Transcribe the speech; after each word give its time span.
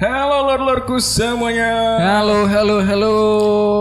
Halo 0.00 0.48
lor-lorku 0.48 0.96
semuanya. 0.96 2.00
Halo, 2.00 2.48
halo, 2.48 2.80
halo. 2.80 3.16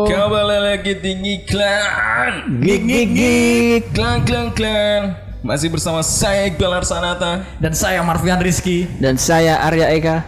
Kembali 0.04 0.58
lagi 0.60 0.92
di 1.00 1.16
Ngiklan. 1.16 2.60
Gig, 2.60 2.84
gig, 2.84 3.10
gig. 3.16 3.82
Klan, 3.96 4.28
klan, 4.28 4.52
klan. 4.52 5.16
Masih 5.40 5.72
bersama 5.72 6.04
saya 6.04 6.52
Iqbal 6.52 6.76
Arsanata. 6.84 7.48
Dan 7.64 7.72
saya 7.72 8.04
Marvian 8.04 8.36
Rizky. 8.44 8.84
Dan 9.00 9.16
saya 9.16 9.64
Arya 9.64 9.96
Eka. 9.96 10.28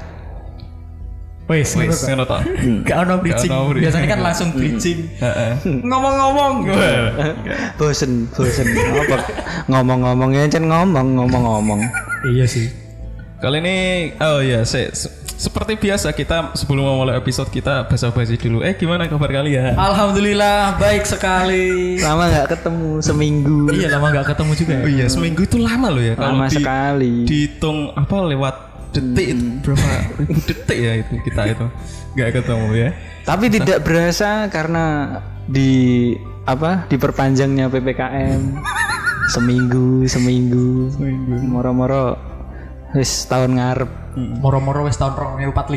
Wes, 1.51 1.75
Wes, 1.75 2.07
ngono 2.07 2.23
to. 2.23 2.39
Gak 2.87 2.97
ono 3.03 3.19
bridging. 3.19 3.51
Bridging. 3.51 3.83
Biasanya 3.83 4.07
kan 4.15 4.19
langsung 4.23 4.49
bridging. 4.55 5.11
Heeh. 5.19 5.51
Ngomong-ngomong. 5.83 6.71
Bosen, 7.75 8.31
bosen. 8.31 8.63
Apa? 8.71 9.27
Ngomong-ngomongnya 9.67 10.47
cen 10.47 10.71
ngomong, 10.71 11.19
ngomong-ngomong. 11.19 11.83
iya 12.31 12.47
sih. 12.47 12.71
Kali 13.41 13.58
ini 13.58 13.76
oh 14.21 14.38
ya, 14.38 14.62
se- 14.62 14.94
se- 14.94 15.20
seperti 15.41 15.73
biasa 15.73 16.13
kita 16.13 16.54
sebelum 16.54 16.86
memulai 16.86 17.18
episode 17.18 17.50
kita 17.50 17.90
basa-basi 17.90 18.38
dulu. 18.38 18.62
Eh 18.62 18.77
gimana 18.77 19.09
kabar 19.09 19.34
kalian? 19.34 19.73
Alhamdulillah 19.73 20.77
baik 20.77 21.02
sekali. 21.02 21.98
Lama 21.98 22.30
nggak 22.30 22.48
ketemu 22.54 22.90
seminggu. 23.02 23.58
iya 23.73 23.90
lama 23.90 24.14
gak 24.14 24.38
ketemu 24.38 24.52
juga 24.54 24.73
ya. 24.77 24.84
Oh 24.86 24.91
iya, 24.91 25.05
seminggu 25.09 25.41
itu 25.41 25.58
lama 25.58 25.88
loh 25.90 26.04
ya 26.05 26.14
Lama 26.14 26.45
di- 26.45 26.62
sekali. 26.62 27.14
dihitung 27.26 27.90
apa 27.98 28.16
lewat 28.22 28.55
detik 28.94 29.27
itu 29.34 29.45
berapa 29.66 29.90
detik 30.45 30.77
ya 30.77 30.94
itu 31.02 31.14
kita 31.26 31.42
itu 31.50 31.66
nggak 32.14 32.30
ketemu 32.38 32.67
ya. 32.78 32.89
Tapi 33.26 33.45
tidak 33.50 33.80
berasa 33.81 34.30
karena 34.45 34.86
di 35.50 35.72
apa? 36.45 36.86
Diperpanjangnya 36.86 37.66
ppkm 37.66 38.62
seminggu, 39.26 40.05
seminggu, 40.05 40.92
Moro-moro, 41.50 42.14
wis 42.94 43.26
tahun 43.26 43.58
ngarep. 43.58 44.00
Moro-moro 44.17 44.86
wes 44.88 44.97
tahun 44.99 45.16
2024 45.16 45.75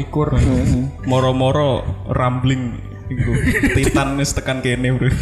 Moro-moro 1.11 1.85
rambling 2.11 2.79
itu 3.13 3.33
titan 3.77 4.17
wis 4.17 4.33
tekan 4.33 4.65
kene 4.65 4.97
bro. 4.97 5.13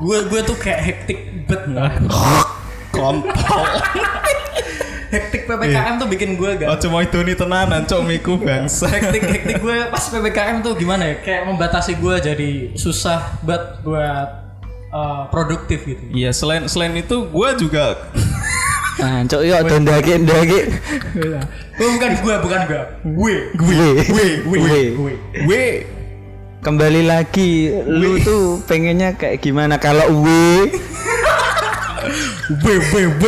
Gue 0.00 0.18
gue 0.28 0.40
tuh 0.44 0.56
kayak 0.56 0.80
hektik 0.84 1.48
bet. 1.48 1.64
Kontol. 2.94 3.64
hektik 5.14 5.46
PPKM 5.46 5.94
tuh 6.02 6.08
bikin 6.10 6.34
gue 6.34 6.50
gak 6.58 6.68
Oh 6.68 6.78
cuma 6.78 7.06
itu 7.06 7.18
nih 7.22 7.38
tenanan 7.38 7.86
cok 7.86 8.02
miku 8.02 8.34
bangsa. 8.34 8.90
hektik 8.90 9.22
hektik 9.22 9.62
gue 9.62 9.86
pas 9.86 10.02
ppkm 10.10 10.58
tuh 10.66 10.74
gimana 10.74 11.14
ya 11.14 11.16
kayak 11.22 11.42
membatasi 11.46 12.02
gue 12.02 12.14
jadi 12.18 12.50
susah 12.74 13.38
buat 13.46 13.86
buat 13.86 14.28
uh, 14.90 15.22
produktif 15.30 15.86
gitu 15.86 16.02
Iya 16.10 16.34
selain 16.34 16.66
selain 16.66 16.94
itu 16.98 17.30
gue 17.30 17.48
juga 17.62 18.10
Nah, 18.94 19.26
cok 19.26 19.42
yuk 19.42 19.58
dondake 19.66 20.22
ndake. 20.22 20.70
oh, 21.82 21.88
bukan 21.98 22.10
gue 22.22 22.34
bukan 22.46 22.60
gue 22.62 22.78
gue 23.02 23.34
Gue, 23.58 24.06
gue, 24.06 24.26
gue. 24.46 24.94
gue 24.94 25.18
we 25.50 25.82
Kembali 26.64 27.04
lagi, 27.04 27.68
lu 27.84 28.16
tuh 28.24 28.56
pengennya 28.64 29.12
kayak 29.12 29.44
gimana? 29.44 29.76
Kalau 29.76 30.08
we 30.24 30.72
w 32.48 32.66
w 32.88 33.12
w 33.20 33.24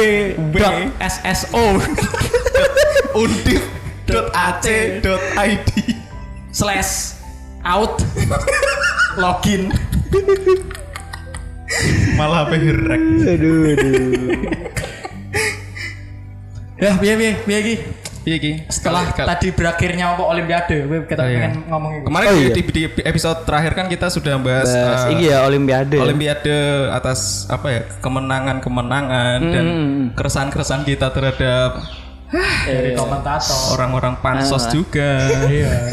dot 0.57 0.89
sso 1.05 1.61
undip.ac.id 3.21 5.69
slash 6.49 7.21
out. 7.61 8.01
Login. 9.21 9.69
Malah 12.17 12.49
HP 12.49 12.53
herek. 12.57 13.03
Aduh, 13.37 13.77
aduh. 13.77 14.01
ya 16.77 16.93
biar 16.97 17.17
biar 17.17 17.35
biar 17.43 17.61
Ki. 17.63 17.77
Iya 18.27 18.37
Ki. 18.43 18.53
setelah 18.67 19.07
Kal- 19.15 19.29
tadi 19.31 19.55
berakhirnya 19.55 20.13
apa 20.13 20.23
olimpiade 20.27 20.83
gue 20.83 20.99
kita 21.07 21.23
Oh, 21.23 21.31
iya. 21.31 21.47
pengen 21.47 21.53
ngomong 21.71 21.91
itu 21.95 22.05
Kemarin 22.11 22.27
Oh, 22.27 22.35
di, 22.35 22.43
iya. 22.43 22.55
di, 22.59 22.63
di 22.91 23.03
episode 23.07 23.39
terakhir 23.47 23.73
kan 23.73 23.87
kita 23.87 24.07
sudah 24.11 24.35
bahas 24.37 24.67
uh, 24.69 25.15
iki 25.15 25.31
ya 25.31 25.47
olimpiade. 25.47 25.95
Olimpiade 25.95 26.57
atas 26.91 27.47
apa 27.47 27.67
ya 27.71 27.81
kemenangan-kemenangan 28.03 29.39
dan 29.47 29.67
keresahan-keresahan 30.19 30.83
kita 30.83 31.15
terhadap 31.15 31.87
dari 32.67 32.99
komentator 32.99 33.79
orang-orang 33.79 34.19
pansos 34.19 34.67
juga. 34.69 35.31
iya 35.47 35.87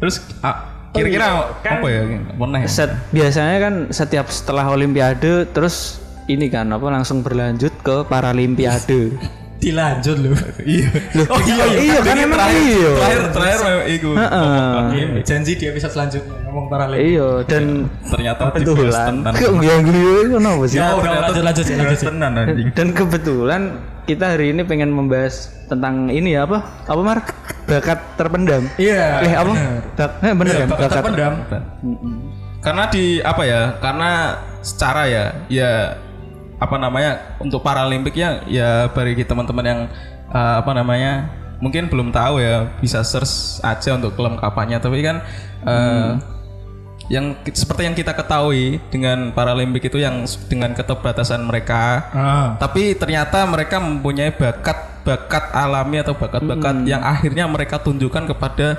Terus 0.00 0.24
ah, 0.40 0.88
kira-kira 0.96 1.52
apa 1.60 1.86
ya? 1.86 2.00
Mana 2.32 2.64
ya? 2.64 2.68
Set, 2.72 2.90
biasanya 3.12 3.56
kan 3.60 3.74
setiap 3.92 4.32
setelah 4.32 4.64
olimpiade 4.72 5.44
terus 5.52 6.00
ini 6.24 6.48
kan 6.48 6.64
apa 6.72 6.88
langsung 6.88 7.20
berlanjut 7.20 7.76
ke 7.84 8.08
paralimpiade. 8.08 9.12
dilanjut 9.60 10.16
lu 10.24 10.32
Iya. 10.64 10.88
Oh 11.28 11.40
iya 11.44 11.64
iya 11.76 11.98
kan 12.00 12.16
Ini 12.16 12.22
emang 12.24 12.38
terakhir, 12.40 12.62
iya. 12.64 12.90
Terakhir 12.96 13.20
terakhir 13.36 13.58
memang 13.60 13.86
itu. 13.92 14.10
ngomong, 14.16 14.88
Iya, 14.96 15.06
janji 15.20 15.52
di 15.60 15.64
episode 15.68 15.92
selanjutnya 15.92 16.36
ngomong 16.48 16.66
paralel 16.72 16.96
Iya 16.96 17.28
dan 17.44 17.64
Ternyata 18.08 18.40
kebetulan 18.56 19.12
yang 19.60 19.80
gue 19.84 20.16
kenapa 20.32 20.64
sih? 20.64 20.76
Ya, 20.80 20.96
udah, 20.96 21.12
lanjut, 21.28 21.44
lanjut, 21.44 21.64
lanjut, 21.68 21.86
lanjut. 21.86 22.08
Tenan 22.08 22.32
anjing. 22.40 22.68
Dan 22.72 22.88
kebetulan 22.96 23.62
kita 24.08 24.24
hari 24.34 24.50
ini 24.56 24.62
pengen 24.64 24.90
membahas 24.90 25.52
tentang 25.70 26.08
ini 26.10 26.34
ya 26.34 26.48
apa? 26.48 26.58
Apa 26.88 27.00
Mar? 27.04 27.18
Bakat 27.68 28.00
terpendam. 28.18 28.66
iya 28.74 29.22
Eh 29.22 29.32
apa? 29.36 29.52
bener. 29.54 29.80
Bak 29.94 30.10
eh, 30.24 30.34
bener 30.34 30.54
kan? 30.56 30.68
bakat 30.72 30.90
terpendam 30.90 31.32
Karena 32.60 32.84
di 32.90 33.04
apa 33.22 33.42
ya? 33.46 33.60
Karena 33.78 34.10
secara 34.60 35.02
ya 35.06 35.24
ya 35.46 35.96
apa 36.60 36.76
namanya 36.76 37.40
untuk 37.40 37.64
Paralimpik 37.64 38.14
ya 38.14 38.44
ya 38.44 38.92
bagi 38.92 39.24
teman-teman 39.24 39.64
yang 39.64 39.80
eh, 40.28 40.54
apa 40.60 40.70
namanya 40.76 41.32
mungkin 41.60 41.88
belum 41.88 42.12
tahu 42.12 42.40
ya 42.40 42.68
bisa 42.80 43.00
search 43.00 43.64
aja 43.64 43.96
untuk 43.96 44.12
kelengkapannya 44.16 44.76
tapi 44.80 45.00
kan 45.00 45.24
eh, 45.64 46.20
yang 47.10 47.34
seperti 47.42 47.90
yang 47.90 47.96
kita 47.96 48.14
ketahui 48.14 48.78
dengan 48.92 49.34
Paralimpik 49.34 49.90
itu 49.90 49.98
yang 49.98 50.22
dengan 50.46 50.76
keterbatasan 50.76 51.42
mereka 51.42 52.06
ah. 52.14 52.48
tapi 52.60 52.94
ternyata 52.94 53.42
mereka 53.48 53.82
mempunyai 53.82 54.30
bakat 54.30 55.02
bakat 55.02 55.50
alami 55.56 55.98
atau 56.04 56.12
bakat-bakat 56.12 56.84
yang 56.84 57.00
akhirnya 57.00 57.48
mereka 57.48 57.80
tunjukkan 57.80 58.36
kepada 58.36 58.78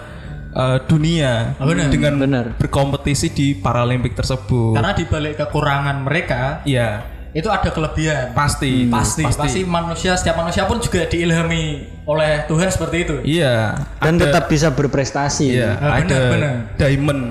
eh, 0.53 0.78
dunia 0.86 1.58
dengan 1.90 2.14
Bener. 2.22 2.46
berkompetisi 2.56 3.34
di 3.34 3.47
Paralimpik 3.58 4.14
tersebut. 4.14 4.78
karena 4.78 4.94
di 4.94 5.06
balik 5.09 5.34
kekurangan 5.41 5.97
mereka 6.06 6.64
Iya, 6.64 7.21
itu 7.31 7.47
ada 7.47 7.72
kelebihan 7.72 8.36
pasti, 8.36 8.92
pasti, 8.92 9.24
pasti 9.24 9.64
manusia 9.64 10.14
setiap 10.14 10.36
manusia 10.38 10.68
pun 10.68 10.78
juga 10.78 11.08
diilhami 11.08 11.80
oleh 12.03 12.44
Tuhan 12.44 12.68
seperti 12.68 12.97
itu 13.02 13.16
Iya, 13.24 13.80
Dan 14.03 14.19
ada, 14.19 14.28
tetap 14.28 14.44
bisa 14.47 14.68
berprestasi. 14.68 15.47
iya, 15.50 15.80
Ah, 15.80 15.96
ada 15.97 16.12
benar, 16.28 16.28
benar. 16.28 16.53
diamond 16.75 17.22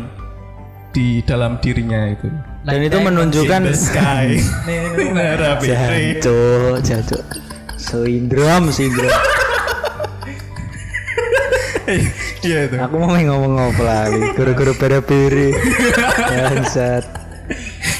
di 0.91 1.21
dalam 1.22 1.60
dirinya 1.60 2.09
itu. 2.09 2.27
Dan 2.60 2.81
itu 2.83 2.97
menunjukkan 2.97 3.62
Sky. 3.71 4.41
Jaco, 5.62 6.41
jaco. 6.81 7.19
Sindrom, 7.77 8.72
sindrom. 8.72 9.12
Iya 12.41 12.59
itu. 12.66 12.77
Aku 12.78 12.94
mau 12.97 13.10
main 13.10 13.27
ngomong 13.27 13.75
apa 13.75 13.83
lagi 13.83 14.22
Guru-guru 14.33 14.72
bere-bere 14.78 15.50
Bangsat 16.31 17.05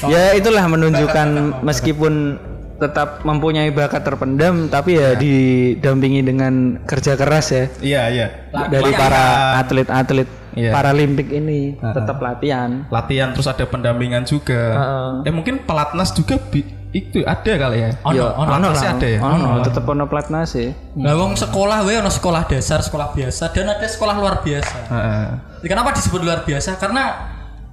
Ya 0.03 0.33
itulah 0.33 0.65
menunjukkan 0.65 1.27
Meskipun 1.61 2.39
tetap 2.77 3.21
mempunyai 3.21 3.69
bakat 3.69 4.01
terpendam 4.01 4.65
Tapi 4.65 4.97
ya 4.97 5.13
didampingi 5.13 6.21
dengan 6.21 6.53
kerja 6.81 7.13
keras 7.13 7.47
ya 7.49 7.63
Iya, 7.79 8.01
iya. 8.09 8.27
Dari 8.49 8.91
para 8.91 9.23
atlet-atlet 9.59 10.29
Iya. 10.51 10.75
Paralimpik 10.75 11.31
ini 11.31 11.77
Tetap 11.77 12.19
latihan 12.19 12.83
Latihan 12.87 13.31
terus 13.31 13.47
ada 13.47 13.63
pendampingan 13.63 14.25
juga. 14.25 14.59
Heeh. 14.73 15.11
Eh 15.23 15.33
mungkin 15.33 15.63
pelatnas 15.63 16.11
juga 16.11 16.35
bi- 16.41 16.67
itu 16.91 17.23
ada 17.23 17.55
kali 17.55 17.79
ya. 17.79 17.91
ono 18.03 18.11
Ya, 18.13 18.27
ono 18.35 18.51
ono 18.51 18.67
ada 18.67 18.99
ya? 18.99 19.19
Ono, 19.23 19.63
tetep 19.63 19.87
ono 19.87 20.11
platnas 20.11 20.51
ya 20.51 20.75
Lah 20.99 21.15
wong 21.15 21.39
sekolah 21.39 21.87
we 21.87 21.95
ono 21.95 22.11
sekolah 22.11 22.43
dasar, 22.43 22.83
sekolah 22.83 23.15
biasa 23.15 23.47
dan 23.47 23.71
ada 23.71 23.87
sekolah 23.87 24.11
luar 24.11 24.43
biasa. 24.43 24.91
Heeh. 24.91 25.25
Jadi 25.55 25.67
Kenapa 25.71 25.95
disebut 25.95 26.19
luar 26.19 26.43
biasa? 26.43 26.75
Karena 26.75 27.03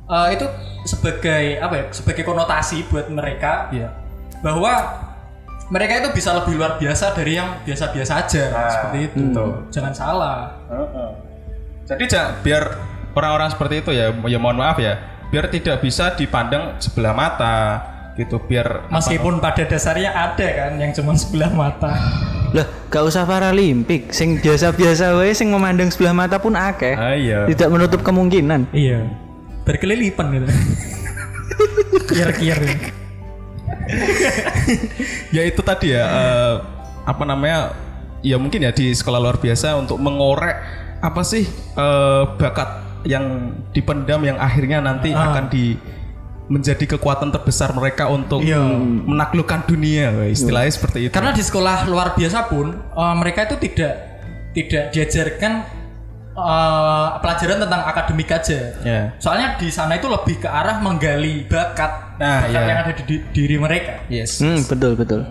eh, 0.08 0.28
itu 0.32 0.46
sebagai 0.84 1.58
apa 1.58 1.74
ya? 1.74 1.84
Sebagai 1.90 2.22
konotasi 2.22 2.88
buat 2.88 3.08
mereka 3.08 3.68
Iya. 3.68 3.92
bahwa 4.40 4.72
mereka 5.68 6.00
itu 6.00 6.08
bisa 6.10 6.32
lebih 6.32 6.56
luar 6.56 6.76
biasa 6.76 7.12
dari 7.12 7.36
yang 7.36 7.60
biasa-biasa 7.60 8.12
aja 8.18 8.42
seperti 8.66 8.98
itu. 9.06 9.44
Jangan 9.68 9.92
salah. 9.92 10.56
Jadi 11.84 12.04
ja- 12.06 12.32
biar 12.38 12.62
orang-orang 13.12 13.48
seperti 13.48 13.74
itu 13.80 13.90
ya, 13.92 14.12
ya 14.24 14.38
mohon 14.38 14.56
maaf 14.56 14.76
ya, 14.76 14.96
biar 15.28 15.48
tidak 15.48 15.80
bisa 15.80 16.12
dipandang 16.14 16.76
sebelah 16.78 17.12
mata 17.12 17.84
gitu, 18.14 18.40
biar 18.40 18.88
Meskipun 18.88 19.38
pada 19.38 19.62
dasarnya 19.62 20.10
ada 20.10 20.46
kan 20.48 20.72
yang 20.76 20.90
cuma 20.90 21.12
sebelah 21.14 21.52
mata. 21.52 21.92
Lah, 22.48 22.64
gak 22.88 23.04
usah 23.04 23.28
Paralimpik 23.28 24.08
Sing 24.08 24.40
biasa-biasa 24.40 25.12
wae 25.12 25.36
sing 25.36 25.52
memandang 25.52 25.92
sebelah 25.92 26.16
mata 26.16 26.40
pun 26.40 26.56
akeh 26.56 26.96
Ah, 26.96 27.12
iya. 27.12 27.44
Tidak 27.44 27.68
menutup 27.68 28.00
kemungkinan 28.00 28.72
iya. 28.72 29.04
Berkelilipan 29.68 30.26
gitu. 30.32 30.46
Kier-kier. 32.08 32.60
ya 35.36 35.42
itu 35.44 35.60
tadi 35.64 35.92
ya 35.92 36.04
eh, 36.04 36.54
apa 37.04 37.22
namanya 37.24 37.72
ya 38.20 38.36
mungkin 38.36 38.64
ya 38.64 38.72
di 38.72 38.92
sekolah 38.92 39.20
luar 39.20 39.36
biasa 39.40 39.76
untuk 39.80 39.96
mengorek 40.00 40.56
apa 41.00 41.20
sih 41.24 41.44
eh, 41.76 42.22
bakat 42.36 42.68
yang 43.08 43.54
dipendam 43.72 44.20
yang 44.24 44.36
akhirnya 44.36 44.82
nanti 44.82 45.14
akan 45.14 45.48
di 45.48 45.76
menjadi 46.48 46.96
kekuatan 46.96 47.28
terbesar 47.28 47.76
mereka 47.76 48.08
untuk 48.08 48.40
Iya. 48.40 48.56
menaklukkan 49.04 49.68
dunia 49.68 50.16
Wah, 50.16 50.28
istilahnya 50.32 50.72
seperti 50.72 50.98
itu 51.08 51.12
Karena 51.12 51.36
di 51.36 51.44
sekolah 51.44 51.84
luar 51.84 52.16
biasa 52.16 52.48
pun 52.48 52.72
eh, 52.72 53.14
mereka 53.20 53.44
itu 53.52 53.56
tidak 53.68 53.92
tidak 54.56 54.84
diajarkan 54.96 55.52
eh, 56.40 57.08
pelajaran 57.18 57.58
tentang 57.58 57.82
akademik 57.84 58.28
aja. 58.28 58.58
ya 58.78 59.00
Soalnya 59.16 59.54
di 59.54 59.68
sana 59.68 59.94
itu 59.94 60.06
lebih 60.06 60.38
ke 60.38 60.48
arah 60.48 60.78
menggali 60.78 61.44
bakat, 61.44 62.16
Nah, 62.16 62.42
bakat 62.42 62.50
iya. 62.52 62.60
yang 62.64 62.78
ada 62.80 62.92
di, 62.92 63.02
di- 63.04 63.24
diri 63.32 63.56
mereka. 63.56 64.02
yes 64.08 64.38
Hmm, 64.38 64.62
betul 64.64 64.94
betul. 64.94 65.22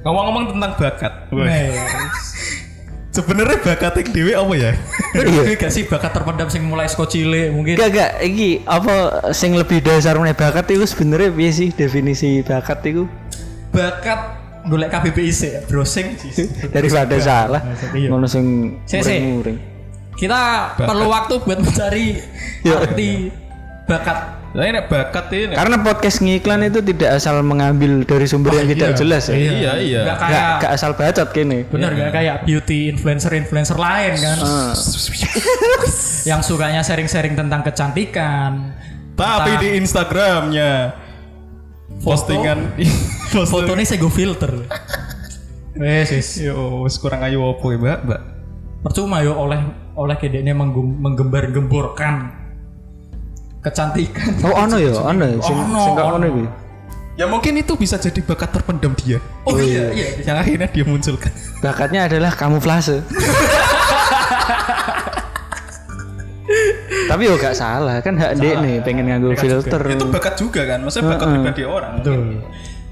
ngomong-ngomong 0.00 0.52
tentang 0.52 0.72
bakat 0.74 1.12
Nah, 1.28 1.48
sebenarnya 3.10 3.58
bakat 3.58 3.92
yang 3.96 4.08
dewi 4.10 4.32
apa 4.34 4.54
ya 4.54 4.72
Ini 5.14 5.54
gak 5.54 5.70
sih 5.70 5.84
bakat 5.84 6.10
terpendam 6.10 6.48
sing 6.48 6.60
mulai 6.60 6.84
saka 6.84 7.06
cilik 7.06 7.48
mungkin. 7.48 7.74
Gak 7.74 7.88
gak, 7.90 8.10
iki 8.20 8.60
apa 8.64 8.94
sing 9.30 9.54
lebih 9.54 9.80
dasar 9.80 10.18
meneh 10.18 10.34
bakat 10.34 10.66
itu 10.68 10.84
sebenarnya 10.84 11.30
piye 11.30 11.50
sih 11.50 11.68
definisi 11.70 12.42
bakat 12.42 12.82
itu 12.84 13.06
Bakat 13.70 14.42
golek 14.64 14.88
KBBI 14.88 15.28
sih, 15.28 15.50
browsing 15.64 16.16
sih. 16.16 16.46
daripada 16.74 17.14
salah. 17.18 17.60
Iya. 17.90 18.08
Ngono 18.08 18.24
sing 18.24 18.44
muring-muring. 18.82 19.58
Kita 20.14 20.40
perlu 20.76 21.06
waktu 21.06 21.34
buat 21.38 21.58
mencari 21.58 22.06
Ya. 22.62 22.80
arti 22.80 23.28
bakat. 23.84 24.18
Nah 24.54 24.64
ini 24.64 24.80
bakat 24.80 25.26
ini 25.28 25.52
Karena 25.52 25.76
podcast 25.76 26.16
ngiklan 26.18 26.62
itu 26.64 26.78
tidak 26.80 27.18
asal 27.18 27.42
mengambil 27.42 28.00
dari 28.00 28.22
sumber 28.24 28.54
yang 28.54 28.70
tidak 28.70 28.94
jelas 28.94 29.26
ya. 29.26 29.34
iya 29.34 29.72
iya 29.76 30.00
Gak 30.00 30.06
Gak, 30.06 30.18
kayak 30.22 30.46
gak 30.56 30.72
asal 30.72 30.90
bacot 30.94 31.28
kene. 31.28 31.66
bener 31.66 31.90
gak 31.92 32.10
kayak 32.14 32.36
beauty 32.42 32.86
influencer 32.86 33.34
influencer 33.34 33.74
lain 33.74 34.14
kan 34.14 34.38
Ah. 34.38 34.70
yang 36.24 36.40
sukanya 36.40 36.80
sharing-sharing 36.80 37.34
tentang 37.34 37.60
kecantikan 37.60 38.72
tapi 39.12 39.58
di 39.58 39.68
Instagramnya 39.76 40.94
postingan 42.00 42.72
postingan 43.34 43.44
fotonya 43.44 43.84
saya 43.84 43.98
gue 43.98 44.12
filter 44.12 44.52
wes 45.74 46.08
wes 46.08 46.28
yo 46.40 46.54
kurang 46.96 47.22
ayu 47.22 47.42
opo 47.42 47.68
ya 47.68 47.76
mbak 47.76 47.98
mbak 48.06 48.20
percuma 48.84 49.24
yo 49.24 49.32
oleh 49.34 49.56
oleh 49.96 50.14
kedeknya 50.14 50.52
menggem- 50.52 51.00
menggembar-gemborkan 51.00 52.44
kecantikan. 53.64 54.36
Oh 54.44 54.52
ono 54.52 54.76
ya, 54.76 54.92
ono 54.92 55.24
ya. 55.24 55.38
Sing 55.40 55.56
Ono, 55.56 55.78
sing 55.80 55.92
kok 55.96 56.06
ono. 56.12 56.26
iki. 56.28 56.44
ya 57.14 57.30
mungkin 57.30 57.54
itu 57.56 57.78
bisa 57.78 57.96
jadi 57.96 58.20
bakat 58.20 58.52
terpendam 58.52 58.92
dia. 58.92 59.22
Oh 59.48 59.56
iya. 59.56 59.88
iya 59.88 60.08
yang 60.20 60.36
akhirnya 60.36 60.68
dia 60.68 60.84
munculkan. 60.84 61.32
Bakatnya 61.64 62.12
adalah 62.12 62.36
kamuflase. 62.36 63.00
Tapi 67.04 67.22
yo 67.24 67.36
gak 67.36 67.56
salah 67.56 68.00
kan 68.00 68.16
hak 68.16 68.36
dek 68.36 68.56
nih 68.60 68.74
pengen 68.80 69.06
nganggo 69.06 69.36
filter. 69.36 69.80
itu 69.86 70.04
bakat 70.08 70.34
juga 70.36 70.64
kan 70.66 70.82
maksudnya 70.82 71.16
bakat 71.16 71.26
pribadi 71.30 71.62
orang 71.64 71.92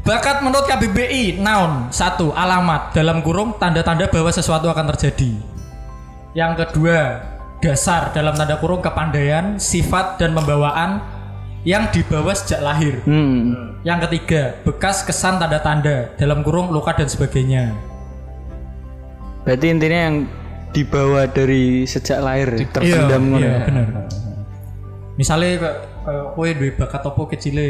Bakat 0.03 0.43
menurut 0.43 0.67
KBBI, 0.67 1.39
naon 1.39 1.87
satu 1.95 2.35
alamat. 2.35 2.91
Dalam 2.91 3.23
kurung 3.23 3.55
tanda-tanda 3.55 4.11
bahwa 4.11 4.35
sesuatu 4.35 4.67
akan 4.67 4.91
terjadi. 4.91 5.31
Yang 6.33 6.65
kedua, 6.65 7.21
dasar 7.61 8.09
dalam 8.17 8.33
tanda 8.33 8.57
kurung 8.57 8.81
kepandaian, 8.81 9.61
sifat 9.61 10.17
dan 10.17 10.33
pembawaan 10.33 11.05
yang 11.63 11.93
dibawa 11.93 12.33
sejak 12.33 12.65
lahir. 12.65 13.05
Hmm. 13.05 13.77
Yang 13.85 14.09
ketiga, 14.09 14.57
bekas 14.65 15.05
kesan 15.05 15.37
tanda-tanda 15.37 16.11
dalam 16.17 16.41
kurung 16.41 16.73
luka 16.73 16.97
dan 16.97 17.07
sebagainya. 17.07 17.77
Berarti 19.45 19.67
intinya 19.69 20.01
yang 20.09 20.17
dibawa 20.73 21.29
dari 21.29 21.85
sejak 21.85 22.19
lahir 22.25 22.49
terpendam 22.73 23.23
ngono. 23.29 23.45
iya, 23.45 23.53
ya. 23.53 23.67
bener. 23.69 23.89
Misalnya 25.21 25.49
kayak 25.61 26.25
kowe 26.33 26.49
duwe 26.49 26.71
bakat 26.73 27.03
apa 27.05 27.23
kecile. 27.29 27.69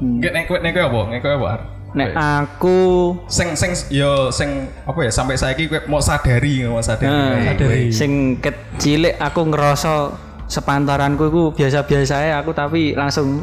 Nggak 0.00 0.32
nek 0.32 0.44
nek 0.48 0.72
kowe 0.72 0.84
apa 0.88 1.00
nek 1.12 1.20
kowe 1.20 1.34
apa? 1.36 1.50
Nek 1.90 2.14
aku 2.14 2.78
sing 3.26 3.58
sing 3.58 3.74
yo 3.90 4.30
sing 4.30 4.70
apa 4.86 4.98
ya 5.02 5.10
sampai 5.10 5.34
saiki 5.34 5.66
kowe 5.66 5.82
mau 5.90 5.98
sadari 5.98 6.62
mau 6.62 6.78
sadari 6.78 7.10
nah, 7.10 7.34
sadari. 7.50 7.90
sing 7.90 8.38
kecil 8.38 9.10
aku 9.18 9.50
ngerasa 9.50 10.14
sepantaranku 10.46 11.30
itu 11.30 11.42
biasa-biasa 11.54 12.14
ya 12.30 12.34
aku 12.42 12.50
tapi 12.54 12.94
langsung 12.94 13.42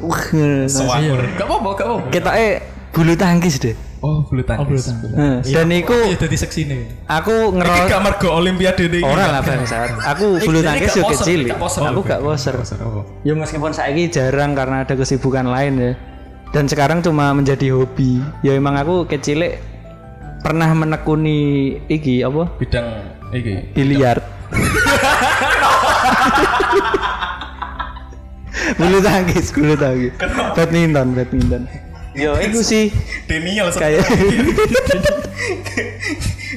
Sewanggur. 0.68 1.24
Gak 1.40 1.48
apa-apa, 1.48 1.70
gak 1.76 1.88
apa-apa. 1.88 2.08
kita 2.12 2.32
eh 2.40 2.52
bulu 2.92 3.14
tangkis 3.16 3.56
deh. 3.60 3.76
oh 4.04 4.24
bulu 4.28 4.44
tangkis 4.44 4.92
Nah, 5.16 5.40
dan 5.44 5.68
iku 5.72 5.96
Iya, 5.96 6.16
dadi 6.20 6.38
seksine. 6.40 7.04
aku 7.04 7.52
Iki 7.52 7.56
ngerasa 7.60 7.84
gak 7.88 8.02
mergo 8.04 8.30
olimpiade 8.32 8.84
ini 8.92 9.00
Ora 9.04 9.28
lah 9.28 9.42
bangsat. 9.44 9.92
Aku 10.16 10.40
bulu 10.40 10.60
tangkis 10.64 10.96
yo 10.96 11.04
poser, 11.04 11.16
kecil. 11.24 11.42
Aku 11.56 12.00
gak 12.04 12.20
poser. 12.24 12.56
Oh. 12.84 13.04
Ya 13.28 13.36
meskipun 13.36 13.72
saiki 13.76 14.08
jarang 14.08 14.56
karena 14.56 14.84
ada 14.88 14.94
kesibukan 14.96 15.48
lain 15.48 15.74
ya. 15.80 15.92
Dan 16.56 16.66
sekarang 16.68 17.04
cuma 17.04 17.34
menjadi 17.36 17.76
hobi. 17.76 18.24
Ya 18.42 18.56
emang 18.56 18.80
aku 18.80 19.04
kecil 19.08 19.60
pernah 20.42 20.70
menekuni 20.72 21.76
iki 21.92 22.24
apa? 22.24 22.48
bidang 22.56 22.88
iki 23.36 23.74
Biliar. 23.76 24.22
bulu 28.80 29.00
tangkis, 29.04 29.52
bulu 29.52 29.76
tangkis. 29.76 30.14
Badminton, 30.56 31.08
badminton. 31.16 31.64
Yo, 32.18 32.34
itu 32.42 32.66
sih 32.66 32.90
Daniel 33.30 33.70
kayak 33.70 34.02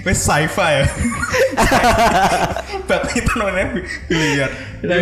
wes 0.09 0.17
sci-fi 0.17 0.81
ya 0.81 0.85
badminton 2.89 3.39
mana 3.45 3.69
biliar 4.09 4.49
ya 4.81 4.97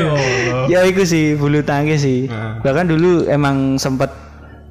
ya 0.67 0.81
itu 0.83 1.07
sih 1.07 1.39
bulu 1.39 1.63
tangkis 1.63 2.03
sih. 2.03 2.27
Nah. 2.27 2.59
Bahkan 2.59 2.91
dulu 2.91 3.31
emang 3.31 3.79
sempet 3.79 4.11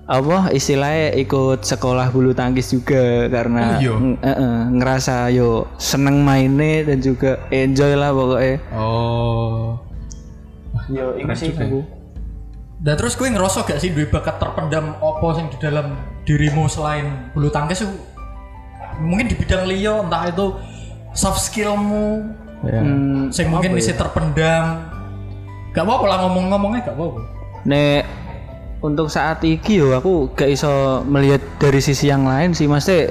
apa 0.07 0.49
istilahnya 0.49 1.19
ikut 1.19 1.61
sekolah 1.61 2.07
bulu 2.09 2.31
tangkis 2.31 2.71
juga 2.71 3.27
karena 3.27 3.75
Oh, 3.75 3.83
iya? 3.83 3.91
ng- 3.93 4.17
eh, 4.17 4.29
eh, 4.31 4.59
ngerasa 4.73 5.27
yo 5.29 5.67
seneng 5.75 6.23
mainnya 6.23 6.87
dan 6.87 6.99
juga 6.99 7.43
enjoy 7.49 7.91
lah 7.93 8.11
pokoknya. 8.11 8.55
oh. 8.71 9.75
Yo, 10.87 11.19
itu 11.19 11.27
sih 11.35 11.51
aku. 11.51 11.83
Dan 12.79 12.95
terus 12.95 13.19
gue 13.19 13.27
ngerosok 13.27 13.67
gak 13.67 13.79
sih 13.81 13.91
duwe 13.91 14.07
bakat 14.07 14.39
terpendam 14.39 14.95
opo 14.97 15.35
sing 15.35 15.49
di 15.49 15.59
dalam 15.59 15.97
dirimu 16.23 16.71
selain 16.71 17.27
bulu 17.33 17.49
tangkis 17.49 17.83
mungkin 18.97 19.27
di 19.27 19.35
bidang 19.35 19.67
liyo 19.67 20.07
entah 20.07 20.23
itu 20.25 20.55
soft 21.11 21.43
skillmu 21.43 22.31
ya. 22.63 22.79
Hmm, 22.79 23.27
sing 23.29 23.51
mungkin 23.51 23.75
bisa 23.75 23.91
terpendam. 23.91 24.87
Gak 25.69 25.83
apa-apa 25.83 26.05
lah 26.07 26.17
ngomong-ngomongnya 26.23 26.87
gak 26.87 26.95
apa-apa. 26.95 27.19
Nek 27.67 28.01
untuk 28.81 29.09
saat 29.09 29.41
iki 29.41 29.81
yo 29.81 29.97
aku 29.97 30.31
gak 30.37 30.49
iso 30.53 31.01
melihat 31.05 31.41
dari 31.57 31.81
sisi 31.81 32.09
yang 32.09 32.25
lain 32.25 32.53
sih 32.53 32.69
Mas 32.69 32.85
Teh. 32.85 33.09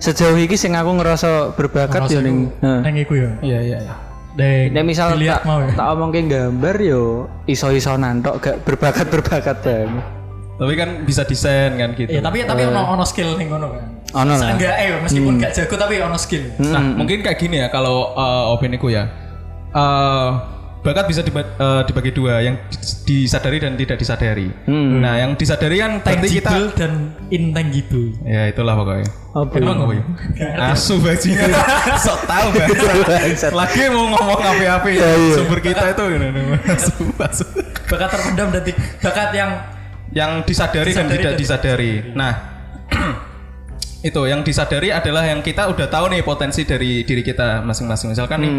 Sejauh 0.00 0.36
iki 0.36 0.56
sing 0.58 0.74
aku 0.76 0.90
ngerasa 0.96 1.54
berbakat 1.56 2.10
yo 2.10 2.20
ning. 2.20 2.50
Heeh. 2.60 2.80
neng 2.82 2.96
iku 2.98 3.14
ya 3.16 3.30
iya 3.40 3.60
iya 3.60 3.78
iya 3.84 3.94
Nek 4.34 4.82
misal 4.82 5.14
tak, 5.14 5.46
mau 5.46 5.62
ya 5.62 5.70
tak 5.78 5.86
omongke 5.94 6.26
gambar 6.26 6.76
yo 6.82 7.30
iso-iso 7.46 7.94
nantok 7.94 8.42
gak 8.42 8.56
berbakat-berbakat 8.66 9.56
banget. 9.62 10.02
tapi 10.54 10.72
kan 10.78 11.02
bisa 11.02 11.22
desain 11.26 11.74
kan 11.74 11.98
gitu 11.98 12.14
Iya, 12.14 12.22
tapi 12.22 12.46
tapi 12.46 12.62
ono 12.66 12.94
ono 12.94 13.02
skill 13.06 13.34
ning 13.38 13.50
ngono 13.50 13.74
kan. 13.74 13.84
Ono 14.22 14.34
lah. 14.34 14.54
Seenggak 14.54 14.74
eh 14.78 14.88
meskipun 15.02 15.32
gak 15.38 15.52
jago 15.54 15.74
tapi 15.78 15.94
ono 16.02 16.18
skill. 16.18 16.46
nah 16.58 16.82
mungkin 16.82 17.22
kayak 17.22 17.38
gini 17.38 17.62
ya 17.62 17.68
kalau 17.70 18.14
uh, 18.14 18.54
opiniku 18.54 18.90
ya 18.90 19.06
Eh, 19.74 20.28
bakat 20.84 21.08
bisa 21.08 21.20
diba- 21.20 21.48
eh, 21.48 21.82
dibagi 21.84 22.12
dua 22.12 22.38
yang 22.38 22.60
di- 22.68 22.78
disadari 23.24 23.56
dan 23.56 23.72
tidak 23.72 23.96
disadari 23.96 24.52
nah 24.68 25.16
yang 25.16 25.32
disadari 25.32 25.80
kan 25.80 25.98
berarti 25.98 26.28
kita 26.30 26.44
Tangible 26.44 26.68
dan 26.76 26.92
intangible. 27.28 28.12
ya 28.22 28.42
itulah 28.46 28.76
pokoknya 28.76 29.08
Apa 29.34 29.50
Emang 29.56 29.82
apa 29.82 29.92
ya? 29.92 30.04
Asu 30.70 31.00
bajingan 31.00 31.50
Sok 32.04 32.20
tau 32.22 32.54
Bangsat. 32.54 33.50
Lagi 33.50 33.90
mau 33.90 34.06
ngomong 34.06 34.38
api-api 34.38 34.92
iya. 34.94 35.10
Sumber 35.34 35.58
kita 35.58 35.90
itu 35.90 36.04
gini 36.06 36.28
Asu, 36.68 37.02
asu. 37.10 37.44
Bakat 37.84 38.08
terpendam 38.12 38.48
dan 38.48 38.62
bakat 39.00 39.28
yang 39.32 39.50
Yang 40.14 40.30
disadari, 40.46 40.92
dan 40.92 41.10
Disadari 41.10 41.18
tidak 41.18 41.32
dan- 41.32 41.40
disadari 41.40 41.92
Nah 42.14 42.32
itu 44.04 44.20
yang 44.28 44.44
disadari 44.44 44.92
adalah 44.92 45.24
yang 45.24 45.40
kita 45.40 45.64
udah 45.64 45.88
tahu 45.88 46.12
nih 46.12 46.20
potensi 46.20 46.68
dari 46.68 47.08
diri 47.08 47.24
kita 47.24 47.64
masing-masing. 47.64 48.12
Misalkan 48.12 48.38
nih 48.44 48.52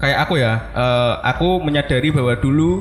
kayak 0.00 0.18
aku 0.24 0.40
ya 0.40 0.72
eh, 0.72 1.14
aku 1.20 1.60
menyadari 1.60 2.08
bahwa 2.08 2.32
dulu 2.40 2.80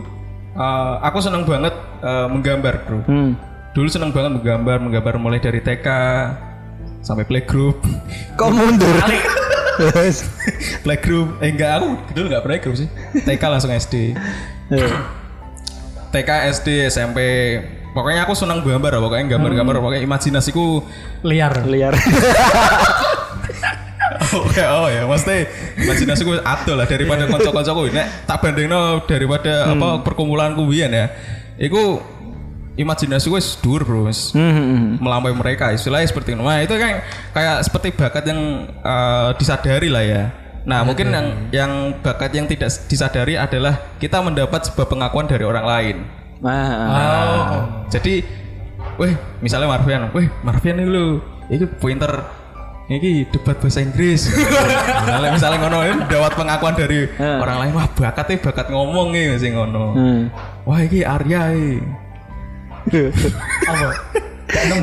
eh, 0.55 0.95
aku 1.03 1.19
seneng 1.19 1.43
banget 1.43 1.75
eh, 2.00 2.27
menggambar 2.31 2.75
bro. 2.88 3.00
Hmm. 3.05 3.31
dulu 3.75 3.91
seneng 3.91 4.15
banget 4.15 4.39
menggambar 4.39 4.79
menggambar 4.79 5.19
mulai 5.19 5.43
dari 5.43 5.60
TK 5.60 5.88
sampai 7.03 7.27
playgroup. 7.27 7.84
Kok 8.39 8.50
mundur? 8.55 8.95
playgroup. 10.88 11.36
Eh 11.43 11.51
enggak 11.51 11.84
aku 11.84 12.00
dulu 12.15 12.25
enggak 12.31 12.43
playgroup 12.48 12.75
sih. 12.79 12.88
TK 13.27 13.43
langsung 13.43 13.75
SD 13.75 14.15
TK 16.15 16.29
SD 16.55 16.88
SMP 16.88 17.19
pokoknya 17.96 18.28
aku 18.28 18.36
senang 18.36 18.60
gambar 18.60 19.00
pokoknya 19.00 19.40
gambar-gambar 19.40 19.75
pokoknya 19.80 20.02
imajinasiku 20.04 20.84
liar. 21.24 21.64
Liar. 21.64 21.96
oh, 24.36 24.52
ya, 24.52 24.68
oh 24.75 24.88
ya, 24.92 25.04
mesti 25.08 25.48
imajinasi 25.80 26.22
gue 26.28 26.38
ado 26.44 26.74
lah 26.75 26.84
daripada 26.84 27.24
konco-koncoku. 27.32 27.96
Nek 27.96 28.28
tak 28.28 28.44
bandingno 28.44 29.08
daripada 29.08 29.72
apa 29.72 30.04
perkumpulanku 30.04 30.68
biyen 30.68 30.92
ya. 30.92 31.08
Iku 31.56 32.04
imajinasi 32.75 33.32
gue 33.32 33.42
dhuwur, 33.64 33.82
Bro. 33.88 34.12
wis 34.12 34.36
Hmm, 34.36 34.52
hmm, 34.52 34.68
hmm. 34.68 34.92
melampaui 35.00 35.32
mereka 35.32 35.72
istilahnya 35.72 36.12
seperti 36.12 36.36
itu. 36.36 36.44
Nah 36.44 36.60
itu 36.60 36.75
kan 36.75 37.00
kayak 37.32 37.58
seperti 37.64 37.96
bakat 37.96 38.24
yang 38.28 38.68
eh, 38.84 39.30
disadari 39.40 39.88
lah 39.88 40.04
ya. 40.04 40.24
Nah 40.66 40.82
mungkin 40.84 41.14
yang 41.14 41.28
yang 41.54 41.72
bakat 42.02 42.34
yang 42.36 42.50
tidak 42.50 42.74
disadari 42.90 43.40
adalah 43.40 43.96
kita 44.02 44.20
mendapat 44.20 44.68
sebuah 44.68 44.92
pengakuan 44.92 45.30
dari 45.30 45.46
orang 45.48 45.66
lain. 45.66 46.25
Nah, 46.39 46.68
Nah, 46.68 47.54
jadi, 47.88 48.22
weh 48.96 49.13
misalnya 49.39 49.68
Marvian, 49.68 50.12
weh 50.12 50.27
Marvian 50.42 50.77
ini 50.77 50.88
lu, 50.88 51.06
ini 51.48 51.65
pointer 51.65 52.12
ini 52.86 53.25
debat 53.25 53.58
bahasa 53.58 53.82
Inggris. 53.82 54.30
misalnya 55.01 55.30
misalnya 55.32 55.58
ngono 55.60 55.80
ini 55.82 56.01
dapat 56.06 56.32
pengakuan 56.36 56.75
dari 56.75 57.10
Hmm. 57.12 57.39
orang 57.39 57.58
lain, 57.60 57.72
wah 57.74 57.88
bakatnya 57.89 58.36
bakat 58.39 58.68
ngomong 58.70 59.10
nih 59.10 59.34
masih 59.34 59.51
ngono. 59.51 59.86
hmm. 59.96 60.22
Wah 60.63 60.80
ini 60.80 61.00
Arya 61.01 61.42
ini. 61.50 61.82
Apa? 63.65 63.88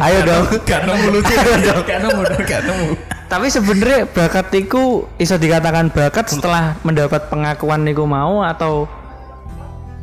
Ayo 0.02 0.18
dong. 0.26 0.44
Gak 0.66 0.80
nemu 0.84 1.06
lucu, 1.12 1.34
gak 1.86 1.98
nemu, 2.02 2.20
gak 2.42 2.62
nemu. 2.66 2.88
Tapi 3.30 3.46
sebenarnya 3.48 4.04
bakat 4.04 4.52
iku 4.52 5.08
iso 5.16 5.38
dikatakan 5.38 5.88
bakat 5.88 6.28
setelah 6.28 6.76
mendapat 6.82 7.30
pengakuan 7.30 7.80
niku 7.80 8.04
mau 8.04 8.42
atau 8.42 8.84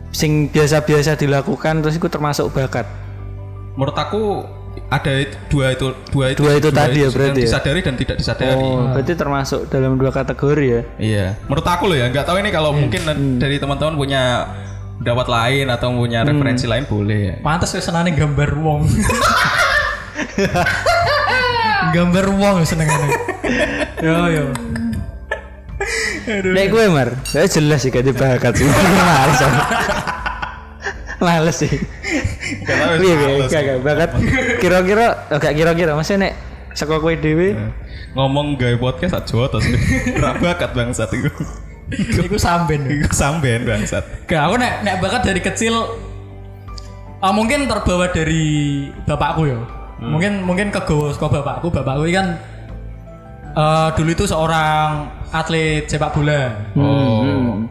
sing 0.10 0.32
biasa-biasa 0.48 1.14
dilakukan 1.16 1.80
terus 1.80 1.96
iku 1.96 2.08
termasuk 2.08 2.50
bakat. 2.50 2.86
menurut 3.74 3.94
aku 3.94 4.44
ada 4.88 5.12
itu- 5.16 5.38
dua 5.48 5.72
itu 5.72 5.86
dua 6.10 6.26
itu 6.30 6.40
Dua 6.40 6.54
itu 6.56 6.70
tadi 6.70 7.00
ya 7.00 7.10
berarti 7.10 7.40
ya? 7.40 7.46
disadari 7.46 7.80
dan 7.80 7.94
tidak 7.94 8.16
disadari 8.18 8.54
Oh, 8.56 8.90
berarti 8.90 9.14
termasuk 9.14 9.62
dalam 9.68 9.96
dua 9.96 10.10
kategori 10.10 10.66
ya. 10.68 10.82
iya 10.98 11.26
menurut 11.44 11.64
aku 11.64 11.84
loh 11.86 11.96
ya 11.96 12.08
nggak 12.08 12.24
tahu 12.24 12.38
ini 12.38 12.50
kalau 12.50 12.72
mungkin 12.72 13.02
dari 13.38 13.56
teman-teman 13.56 13.94
punya 13.94 14.22
pendapat 14.98 15.28
lain 15.28 15.66
atau 15.70 15.94
punya 15.94 16.20
referensi 16.22 16.66
lain 16.66 16.84
boleh 16.84 17.20
ya 17.20 17.34
Pantes 17.40 17.72
wis 17.72 17.82
senane 17.82 18.12
gambar 18.12 18.50
wong. 18.58 18.82
gambar 21.90 22.26
wong 22.32 22.58
senengane. 22.64 23.10
Yo 24.00 24.16
yo. 24.28 24.46
Nek 26.30 26.66
gue 26.70 26.86
mar, 26.94 27.10
saya 27.26 27.50
jelas 27.50 27.82
sih 27.82 27.90
gak 27.90 28.06
bakat 28.14 28.54
sih. 28.60 28.68
Males. 29.10 29.40
Males 31.20 31.56
sih. 31.58 31.74
Iya, 32.70 32.96
iya, 33.02 33.16
males. 33.18 33.50
gak 33.50 33.62
gak 33.66 33.80
bakat. 33.82 34.10
Kira-kira, 34.62 35.06
oh, 35.34 35.38
gak 35.42 35.54
kira-kira, 35.58 35.92
maksudnya 35.98 36.30
nek 36.30 36.34
saka 36.78 37.02
kowe 37.02 37.12
dhewe 37.12 37.58
ngomong 38.14 38.58
gaya 38.58 38.78
podcast 38.78 39.14
aja 39.20 39.52
terus 39.52 39.66
Ora 40.18 40.38
bakat 40.38 40.72
bangsat 40.74 41.12
itu 41.14 41.30
Iku 41.90 42.38
samben. 42.38 42.86
Iku 42.86 43.10
sampean 43.10 43.66
bangsat 43.66 44.30
Gak, 44.30 44.42
aku 44.46 44.56
nek 44.62 44.86
nek 44.86 45.02
bakat 45.02 45.26
dari 45.26 45.42
kecil 45.42 45.74
ah, 47.20 47.34
mungkin 47.34 47.66
terbawa 47.68 48.14
dari 48.14 48.88
bapakku 49.04 49.50
ya. 49.50 49.60
Mungkin 50.00 50.48
mungkin 50.48 50.72
kegawa 50.72 51.12
saka 51.12 51.42
bapakku. 51.42 51.68
Bapakku 51.74 52.08
kan 52.14 52.40
eh, 53.60 53.90
dulu 54.00 54.10
itu 54.16 54.26
seorang 54.26 54.88
atlet 55.30 55.84
sepak 55.86 56.16
bola. 56.16 56.44
oh 56.80 57.68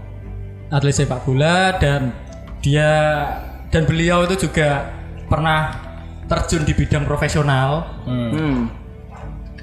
Atlet 0.68 0.92
sepak 0.92 1.25
bola 1.25 1.73
dan 1.80 2.12
dia 2.61 2.92
dan 3.73 3.88
beliau 3.88 4.28
itu 4.28 4.49
juga 4.49 4.92
pernah 5.28 5.73
terjun 6.28 6.62
di 6.68 6.76
bidang 6.76 7.09
profesional. 7.09 7.88
hmm. 8.04 8.59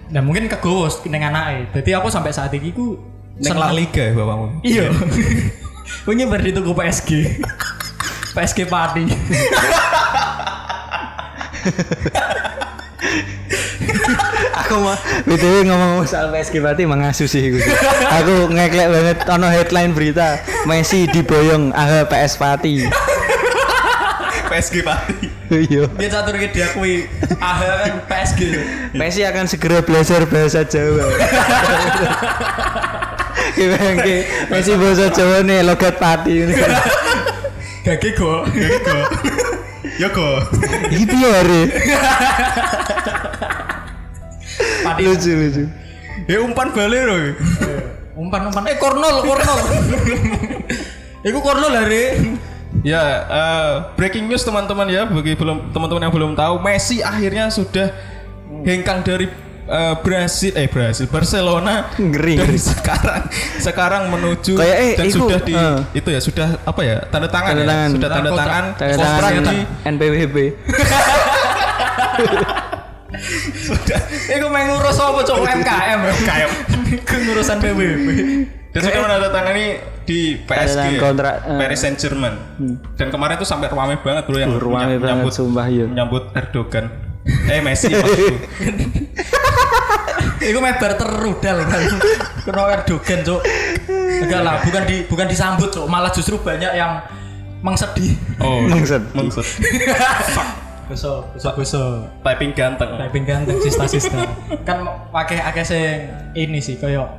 Dan 0.06 0.22
mungkin 0.26 0.46
kegawa 0.46 0.90
ning 1.10 1.22
anake. 1.26 1.82
Jadi 1.82 1.90
aku 1.98 2.14
sampai 2.14 2.30
saat 2.30 2.54
ini 2.54 2.70
ku 2.70 2.98
Neng 3.36 3.58
La 3.58 3.74
Liga 3.74 4.00
ya 4.00 4.14
bapakmu 4.16 4.64
Iya. 4.64 4.88
Wingi 6.08 6.26
bar 6.30 6.42
dituku 6.42 6.72
PSG. 6.72 7.42
PSG 8.38 8.60
Pati. 8.70 9.04
Aku 14.64 14.80
mah 14.80 14.96
BTW 15.28 15.68
ngomong 15.68 16.08
soal 16.08 16.32
PSG 16.32 16.64
berarti 16.64 16.88
mengasu 16.88 17.28
sih 17.28 17.52
gue. 17.52 17.64
Aku 18.24 18.48
ngeklek 18.48 18.88
banget 18.88 19.18
ono 19.28 19.52
headline 19.52 19.92
berita 19.92 20.40
Messi 20.64 21.12
diboyong 21.12 21.76
AH 21.76 22.08
PS 22.08 22.34
Pati. 22.40 22.88
PSG 24.48 24.76
Pati 24.86 25.18
Iya. 25.46 25.86
Dia 25.94 26.10
satu 26.10 26.34
lagi 26.34 26.50
diakui 26.56 27.06
ah 27.38 27.60
kan 27.62 28.02
PSG. 28.10 28.42
Messi 28.98 29.22
akan 29.22 29.46
segera 29.46 29.84
belajar 29.84 30.26
bahasa 30.26 30.66
Jawa. 30.66 31.06
Gimana? 33.60 34.02
Messi 34.50 34.72
bahasa 34.74 35.06
Jawa 35.14 35.46
nih 35.46 35.62
logat 35.62 36.00
Pati 36.02 36.34
ini. 36.34 36.56
Gage 37.86 38.18
go. 38.18 38.42
Go 38.50 38.98
Ya 39.96 40.10
go 40.12 40.42
Iki 40.92 41.06
piye 41.08 41.30
hari? 41.30 41.62
Pati. 44.86 45.02
Lucu 45.04 45.32
lucu. 45.34 45.64
Ya 46.26 46.38
umpan 46.40 46.72
balik 46.72 47.02
loh 47.04 47.18
Umpan-umpan 48.16 48.64
eh 48.72 48.80
kornol, 48.80 49.28
kornol. 49.28 49.60
Iku 51.28 51.40
kornol 51.44 51.74
hari. 51.76 52.16
Ya, 52.80 53.04
eh, 53.28 53.72
breaking 54.00 54.32
news 54.32 54.46
teman-teman 54.46 54.88
ya 54.88 55.04
bagi 55.04 55.36
belum 55.36 55.74
teman-teman 55.76 56.08
yang 56.08 56.14
belum 56.16 56.32
tahu, 56.32 56.64
Messi 56.64 57.04
akhirnya 57.04 57.52
sudah 57.52 57.92
hengkang 58.64 59.04
dari 59.04 59.28
eh, 59.66 59.96
Brasil, 60.00 60.56
eh 60.56 60.72
Brasil, 60.72 61.12
Barcelona 61.12 61.92
Ngeri, 61.98 62.40
dan 62.40 62.48
ngeri. 62.48 62.60
sekarang 62.62 63.22
sekarang 63.60 64.04
menuju 64.08 64.56
Kayak, 64.56 64.78
eh, 64.80 64.94
dan 64.96 65.06
iku, 65.10 65.18
sudah 65.20 65.40
di 65.44 65.54
eh. 65.58 65.78
itu 65.98 66.10
ya 66.14 66.20
sudah 66.24 66.48
apa 66.64 66.82
ya 66.86 66.98
tanda 67.12 67.28
tangan, 67.28 67.52
Tanda 67.52 67.64
ya 67.64 67.68
tangan. 67.68 67.90
sudah 67.92 68.10
tanda 68.12 68.30
Kontrak. 68.32 68.48
tangan 68.48 68.66
Tanda 68.78 68.96
kontrak 68.96 69.28
tangan 69.28 69.44
di 69.44 69.58
NPWP. 69.92 70.36
Sudah. 73.58 74.00
Iku 74.30 74.46
main 74.48 74.66
ngurus 74.68 74.98
apa 74.98 75.20
cok 75.22 75.38
UMKM. 75.40 75.98
UMKM. 76.02 76.50
Iku 76.96 77.14
ngurusan 77.24 77.58
PBB. 77.58 78.08
dan 78.70 78.80
sudah 78.82 79.02
menandatangani 79.02 79.66
di 80.04 80.38
PSG 80.38 80.98
kontrak, 80.98 81.42
eh. 81.42 81.56
Paris 81.56 81.78
Saint 81.78 81.96
Germain 81.96 82.36
dan 82.94 83.08
kemarin 83.08 83.36
tuh 83.36 83.44
sampai 83.44 83.68
ramai 83.68 83.96
banget 83.98 84.24
bro 84.24 84.36
yang 84.36 84.50
Uh, 84.50 84.60
ramai 84.60 84.94
menyam- 84.94 85.24
banget, 85.24 85.34
sumpah, 85.34 85.66
iya. 85.66 85.84
menyambut 85.88 86.30
Erdogan 86.32 86.86
eh 87.48 87.58
Messi 87.58 87.90
maksudku 87.90 88.36
Iku 90.42 90.58
mebar 90.60 90.94
terudal 90.94 91.58
kan. 91.64 91.82
Kena 92.44 92.62
Erdogan 92.76 93.20
cok. 93.24 93.42
Enggak 94.22 94.42
lah, 94.42 94.54
bukan 94.62 94.82
di 94.84 94.96
bukan 95.06 95.26
disambut 95.26 95.70
cok, 95.70 95.86
malah 95.88 96.10
justru 96.10 96.38
banyak 96.38 96.70
yang 96.72 97.02
mengsedih. 97.62 98.14
oh 98.38 98.62
Maksud. 98.62 99.02
maksud 99.10 99.42
Beso, 100.86 101.26
beso, 101.32 101.50
beso. 101.54 101.84
typing 102.22 102.52
ganteng 102.52 102.94
Typing 102.96 103.24
ganteng 103.24 103.58
sista-sista. 103.58 104.22
kan 104.62 104.82
pakai 105.10 105.42
akeh 105.42 105.64
sing 105.64 106.06
ini 106.34 106.60
sih 106.60 106.78
koyo 106.78 107.10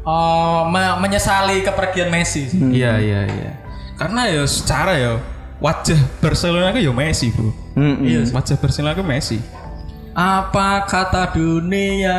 eh, 0.00 0.60
me- 0.66 0.96
menyesali 0.98 1.60
kepergian 1.60 2.08
Messi. 2.08 2.48
sih. 2.48 2.56
Iya 2.56 2.96
iya 2.96 3.20
iya. 3.22 3.50
Karena 3.94 4.24
ya 4.24 4.42
secara 4.42 4.96
ya 4.96 5.20
wajah 5.60 6.00
Barcelona 6.18 6.72
itu 6.72 6.88
ya 6.88 6.92
Messi 6.92 7.28
bro. 7.28 7.52
Hmm, 7.74 8.00
Iya. 8.00 8.24
Wajah 8.30 8.56
Barcelona 8.56 8.92
itu 8.94 9.04
Messi. 9.04 9.38
Apa 10.10 10.84
kata 10.84 11.30
dunia 11.30 12.16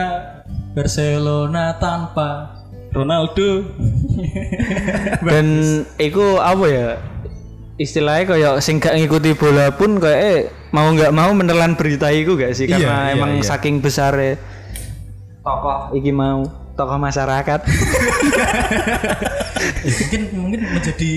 Barcelona 0.72 1.76
tanpa 1.76 2.62
Ronaldo. 2.92 3.66
Dan 5.22 5.48
iku 6.08 6.38
apa 6.38 6.66
ya? 6.68 6.88
Istilahnya 7.82 8.24
kayak 8.30 8.54
sing 8.62 8.78
gak 8.78 8.94
ngikuti 8.94 9.34
bola 9.34 9.74
pun 9.74 9.98
kayak 9.98 10.20
eh, 10.22 10.40
mau 10.70 10.86
nggak 10.94 11.10
mau 11.10 11.34
menelan 11.34 11.74
berita 11.74 12.14
iku 12.14 12.38
gak 12.38 12.54
sih 12.54 12.70
Iya, 12.70 12.78
karena 12.78 12.98
iya, 13.10 13.14
emang 13.18 13.32
iya. 13.42 13.46
saking 13.50 13.82
besar 13.82 14.14
tokoh 15.42 15.90
iki 15.98 16.14
mau 16.14 16.46
tokoh 16.78 16.98
masyarakat. 17.02 17.60
Eh, 19.82 19.94
mungkin 20.06 20.22
mungkin 20.38 20.60
menjadi 20.70 21.12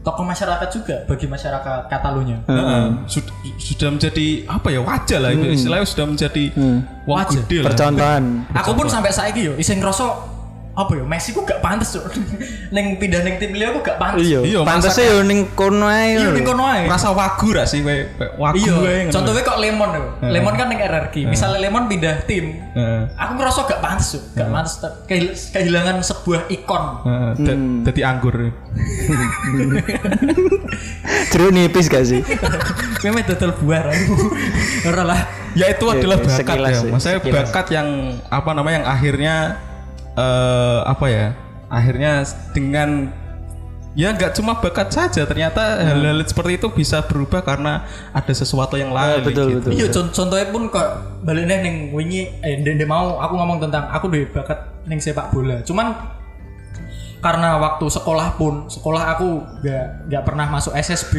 tokoh 0.00 0.24
masyarakat 0.24 0.68
juga 0.72 0.96
bagi 1.06 1.26
masyarakat 1.28 1.80
Katalunya. 1.86 2.38
Heeh. 2.48 2.84
Sud- 3.06 3.30
sudah 3.60 3.94
menjadi 3.94 4.26
apa 4.48 4.68
ya 4.72 4.80
wajah 4.82 5.18
lah 5.20 5.30
itu 5.30 5.46
istilahnya 5.54 5.86
sudah 5.86 6.06
menjadi 6.08 6.44
wong 6.56 6.82
Wajah. 7.06 7.42
Percontohan. 7.46 8.22
Aku 8.56 8.70
pun 8.74 8.86
sampai 8.90 9.12
saiki 9.12 9.50
yo 9.50 9.54
iseng 9.60 9.78
ngerasa 9.78 10.29
apa 10.80 10.92
ya 10.94 11.04
Messi 11.04 11.30
ku 11.30 11.42
gak 11.42 11.60
pantes 11.60 11.92
cok. 11.92 12.04
Neng 12.74 12.96
pindah 12.96 13.20
neng 13.20 13.36
tim 13.36 13.50
liya 13.50 13.70
aku 13.70 13.80
gak 13.80 13.96
pantes. 13.96 14.22
Iya, 14.22 14.40
Iya, 14.40 14.60
pantasnya 14.62 15.04
yo 15.06 15.20
ning 15.22 15.52
kono 15.52 15.84
ae. 15.84 16.16
Iya 16.16 16.30
ning 16.30 16.42
kono 16.42 16.64
ae. 16.64 16.84
Rasa 16.86 17.10
wagu 17.10 17.48
ra 17.50 17.64
sih 17.64 17.80
kayak 17.80 18.16
wagu 18.36 18.56
Iya, 18.56 19.08
contohnya 19.08 19.42
kok 19.42 19.58
Lemon 19.58 19.88
tuh. 19.90 20.06
Lemon 20.24 20.54
kan 20.54 20.66
neng 20.66 20.80
RRQ. 20.80 21.14
Misalnya 21.26 21.58
Lemon 21.60 21.84
pindah 21.86 22.24
tim, 22.24 22.56
aku 23.12 23.32
ngerasa 23.34 23.58
gak 23.66 23.80
pantes 23.80 24.06
tuh, 24.10 24.22
gak 24.32 24.48
kehil- 25.04 25.34
kehilangan 25.34 26.00
sebuah 26.00 26.48
ikon. 26.48 26.84
Da- 27.36 27.58
dadi 27.84 28.00
anggur. 28.00 28.34
Jeruk 31.30 31.50
nipis 31.50 31.86
gak 31.86 32.04
sih? 32.04 32.20
Memang 33.04 33.24
total 33.24 33.54
buar 33.56 33.86
aku. 33.86 34.14
Ora 34.84 35.02
lah. 35.04 35.20
Ya 35.52 35.66
itu 35.66 35.82
adalah 35.84 36.18
bakat 36.18 36.56
ya. 36.60 36.80
Maksudnya 36.84 37.18
bakat 37.22 37.66
yang 37.70 37.88
apa 38.26 38.50
namanya 38.52 38.76
yang 38.76 38.88
akhirnya 38.88 39.34
eh 40.14 40.78
apa 40.82 41.06
ya? 41.06 41.26
Akhirnya 41.68 42.22
dengan 42.50 43.14
ya 43.90 44.14
nggak 44.14 44.38
cuma 44.38 44.54
bakat 44.54 44.86
saja 44.88 45.26
ternyata 45.26 45.82
hal-hal 45.82 46.22
seperti 46.22 46.62
itu 46.62 46.70
bisa 46.70 47.02
berubah 47.02 47.42
karena 47.42 47.82
ada 48.14 48.30
sesuatu 48.30 48.78
yang 48.78 48.94
lain 48.94 49.26
betul, 49.26 49.46
gitu. 49.50 49.58
betul. 49.58 49.70
Iya, 49.74 49.86
con- 49.90 50.12
contohnya 50.14 50.46
pun 50.48 50.62
kok 50.70 50.88
baliknya 51.22 51.58
ning 51.58 51.90
wingi 51.90 52.30
eh 52.38 52.54
ndek 52.56 52.78
ndek 52.78 52.86
mau 52.86 53.18
aku 53.18 53.34
ngomong 53.34 53.58
tentang 53.60 53.90
aku 53.90 54.06
duwe 54.06 54.30
bakat 54.30 54.58
ning 54.86 55.02
sepak 55.02 55.30
bola. 55.30 55.58
Cuman 55.66 55.90
karena 57.20 57.60
waktu 57.60 57.84
sekolah 57.84 58.32
pun 58.34 58.64
sekolah 58.64 59.12
aku 59.12 59.44
nggak 59.60 59.86
nggak 60.08 60.22
pernah 60.24 60.46
masuk 60.48 60.72
SSB 60.72 61.12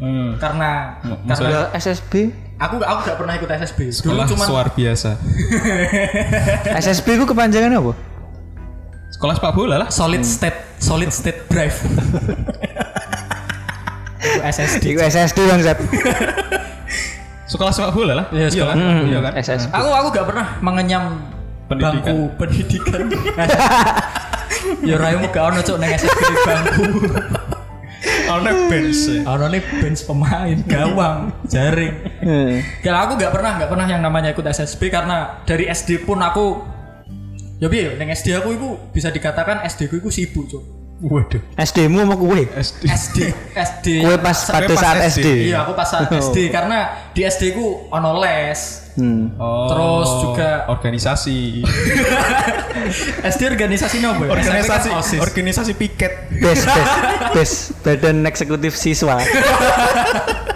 Hmm. 0.00 0.34
karena 0.40 0.96
karena 0.98 1.22
maksudnya 1.28 1.60
Ya, 1.68 1.76
SSB 1.76 2.12
aku 2.56 2.74
aku 2.80 2.98
nggak 3.04 3.18
pernah 3.20 3.34
ikut 3.36 3.50
SSB 3.52 3.78
dulu 3.84 3.92
Sekolah 3.92 4.24
cuman 4.32 4.46
luar 4.48 4.68
biasa. 4.72 5.10
SSB 6.82 7.06
ku 7.20 7.26
kepanjangan 7.28 7.68
apa 7.68 7.92
Sekolah 9.12 9.34
sepak 9.34 9.52
bola 9.52 9.76
lah. 9.76 9.88
solid 9.88 10.22
state 10.22 10.56
solid 10.78 11.12
state 11.14 11.44
drive 11.46 11.76
Itu 14.18 14.40
SSD 14.42 14.84
Iku 14.88 15.00
SSD 15.00 15.38
bangsat 15.44 15.78
Sekolah 17.44 17.68
sepak 17.70 17.92
bola 17.92 18.12
lah. 18.14 18.26
Iya, 18.30 18.48
sekolah. 18.48 18.72
kan? 18.72 19.04
Iya 19.04 19.18
kan? 19.20 19.32
SSB 19.36 19.70
aku 19.70 19.88
aku 19.90 20.08
gak 20.10 20.26
pernah 20.26 20.46
mengenyam 20.58 21.04
Pendidikan. 21.64 22.02
bangku 22.04 22.16
pendidikan 22.36 23.00
ya 24.88 24.94
raimu 24.94 25.24
gak 25.26 25.44
ono 25.46 25.60
cuk 25.60 25.76
nang 25.76 25.90
SSB 25.90 26.20
bangku 26.42 26.84
Ono 28.24 28.48
bench. 28.66 29.02
ono 29.22 29.44
nih 29.46 29.60
bench 29.78 30.02
pemain 30.02 30.56
gawang 30.64 31.32
jaring. 31.44 31.92
Gak 32.80 32.96
aku 32.98 33.12
gak 33.14 33.28
pernah 33.30 33.56
gak 33.56 33.68
pernah 33.68 33.84
yang 33.86 34.00
namanya 34.00 34.32
ikut 34.32 34.42
SSB 34.42 34.88
karena 34.88 35.40
dari 35.44 35.64
SD 35.66 36.02
pun 36.02 36.16
aku 36.18 36.64
ya 37.62 37.70
piye 37.70 37.94
nang 37.94 38.10
SD 38.10 38.34
aku 38.34 38.48
itu 38.52 38.68
bisa 38.90 39.08
dikatakan 39.08 39.62
SD 39.62 39.86
ku 39.86 39.94
itu 39.96 40.10
sibuk 40.10 40.44
cuk 40.46 40.64
Waduh. 41.02 41.42
SD 41.56 41.90
mu 41.90 42.02
mau 42.04 42.14
kue 42.14 42.46
SD. 42.48 42.86
SD 42.86 43.18
SD 43.52 43.86
kue 44.00 44.14
pas 44.18 44.38
pada 44.44 44.70
saat 44.72 45.02
SD. 45.04 45.18
SD 45.18 45.26
iya 45.48 45.62
aku 45.62 45.74
pas 45.74 45.82
saat 45.84 46.06
SD 46.06 46.46
karena 46.48 46.78
di 47.10 47.22
SD 47.22 47.54
ku 47.54 47.86
ono 47.88 48.18
les 48.18 48.82
Hmm. 48.92 49.32
Oh, 49.40 49.72
Terus 49.72 50.10
juga- 50.20 50.68
organisasi. 50.68 51.64
SD 53.32 53.40
organisasi 53.48 53.96
nopo 53.98 54.28
ya? 54.28 54.36
organisasi 54.36 54.88
kan 54.90 55.00
OSIS. 55.00 55.16
organisasi 55.18 55.72
piket. 55.72 56.12
bes 56.30 56.60
bes 56.60 56.90
bes 57.32 57.52
badan 57.80 58.20
eksekutif 58.22 58.76
siswa 58.76 59.16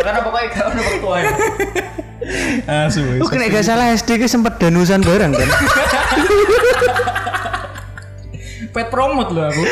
karena 0.00 0.20
pokoknya 0.20 0.46
gak 0.50 0.64
ono 0.66 0.80
ketua 0.82 1.16
ya 1.20 1.30
Asu. 2.86 3.00
Oh, 3.18 3.28
kena 3.32 3.48
gak 3.48 3.64
salah 3.64 3.90
SD 3.90 4.20
ke 4.20 4.28
sempet 4.28 4.60
danusan 4.60 5.00
bareng 5.00 5.32
kan? 5.32 5.48
pet 8.70 8.86
promote 8.86 9.34
loh 9.34 9.50
aku 9.50 9.62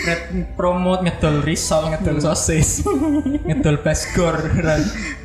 pet 0.00 0.20
promote 0.56 1.04
ngedol 1.04 1.44
risol 1.44 1.92
ngedol 1.92 2.16
sosis 2.16 2.80
ngedol 3.44 3.76
basgor 3.84 4.40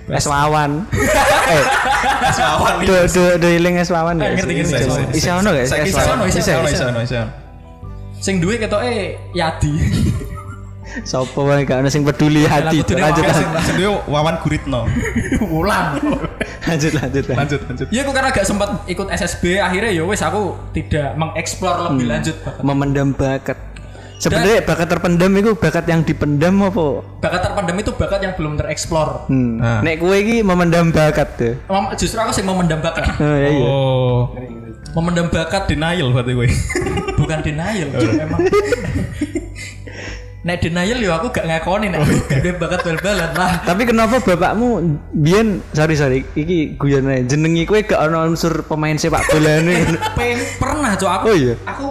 Es 0.09 0.25
wawan. 0.25 0.89
eh, 1.53 1.63
Asawan 2.25 2.81
do 2.81 2.97
do 3.05 3.37
do 3.37 3.47
iling 3.47 3.77
es 3.77 3.93
wawan 3.93 4.17
Eh, 4.17 4.33
ya. 4.33 4.41
ngerti, 4.41 4.53
ngerti, 4.57 4.73
Isa-. 4.81 5.13
Isa 5.13 5.31
ono 5.37 5.53
gak? 5.53 5.63
Es 5.63 5.71
iso, 5.71 6.01
iso, 6.01 6.25
iso. 6.25 6.39
iso, 6.41 6.51
iso, 6.65 6.85
iso. 7.05 7.21
sing 8.19 8.41
duwe 8.41 8.57
ketoke 8.59 9.15
Yadi 9.31 9.71
Sopo 11.03 11.45
wae 11.45 11.63
gak 11.63 11.79
ono 11.79 11.89
sing 11.89 12.03
peduli 12.03 12.43
hati. 12.43 12.81
kudune 12.81 13.01
Lanjut 13.01 13.23
lanjut 13.23 13.75
dia 13.75 13.89
Wawan 14.07 14.35
Guritno. 14.41 14.81
ulang 15.59 15.99
lanjut 16.65 16.91
lanjut. 16.93 17.23
Lanjut, 17.27 17.59
lanjut. 17.65 17.87
Iya 17.89 18.01
aku 18.03 18.11
karena 18.11 18.29
gak 18.29 18.45
sempat 18.45 18.69
ikut 18.85 19.07
SSB 19.09 19.57
akhirnya 19.57 19.91
ya 19.91 20.03
wes 20.03 20.21
aku 20.21 20.57
tidak 20.71 21.15
mengeksplor 21.15 21.75
lebih 21.89 22.05
lanjut 22.07 22.35
bakat. 22.41 22.63
Memendam 22.63 23.09
bakat. 23.11 23.57
Sebenarnya 24.19 24.67
bakat 24.67 24.87
terpendam 24.91 25.31
itu 25.31 25.55
bakat 25.55 25.87
yang 25.87 26.03
dipendam 26.03 26.59
apa? 26.59 26.87
bakat 27.23 27.39
terpendam 27.39 27.75
itu 27.79 27.91
bakat 27.95 28.19
yang 28.19 28.33
belum 28.35 28.59
tereksplor 28.59 29.31
Hmm. 29.31 29.63
Nah. 29.63 29.79
Nek 29.79 30.03
kue 30.03 30.11
iki 30.19 30.43
memendam 30.43 30.91
bakat 30.91 31.27
tuh. 31.39 31.53
Mem- 31.71 31.95
justru 31.95 32.19
aku 32.19 32.35
sih 32.35 32.43
memendam 32.43 32.83
bakat 32.83 33.15
Oh 33.23 33.35
iya 33.39 33.47
iya. 33.47 33.63
Oh, 33.63 34.35
memendam 34.99 35.31
bakat 35.31 35.71
denial 35.71 36.11
berarti 36.11 36.35
gue. 36.35 36.47
bukan 37.19 37.39
denial 37.39 37.87
emang 37.95 38.43
Nek 40.39 40.63
denial 40.63 41.03
yo 41.03 41.11
aku 41.11 41.35
gak 41.35 41.43
ngakoni 41.43 41.91
nek 41.91 41.99
aku 41.99 42.15
gak 42.31 42.39
duwe 42.39 42.53
bakat 42.55 42.79
bal-balan 42.87 43.31
lah. 43.35 43.59
Tapi 43.59 43.83
kenapa 43.83 44.23
bapakmu 44.23 44.87
biyen 45.11 45.59
sorry 45.75 45.99
sorry 45.99 46.23
iki 46.31 46.79
guyon 46.79 47.11
ae 47.11 47.27
jenengi 47.27 47.67
kue 47.67 47.83
gak 47.83 47.99
ono 48.07 48.23
unsur 48.23 48.63
pemain 48.63 48.95
sepak 48.95 49.19
bola 49.27 49.59
ini. 49.59 49.83
Peng 50.19 50.39
pernah 50.55 50.95
cok 50.95 51.11
aku. 51.11 51.25
Oh 51.27 51.35
iya? 51.35 51.55
Aku 51.67 51.87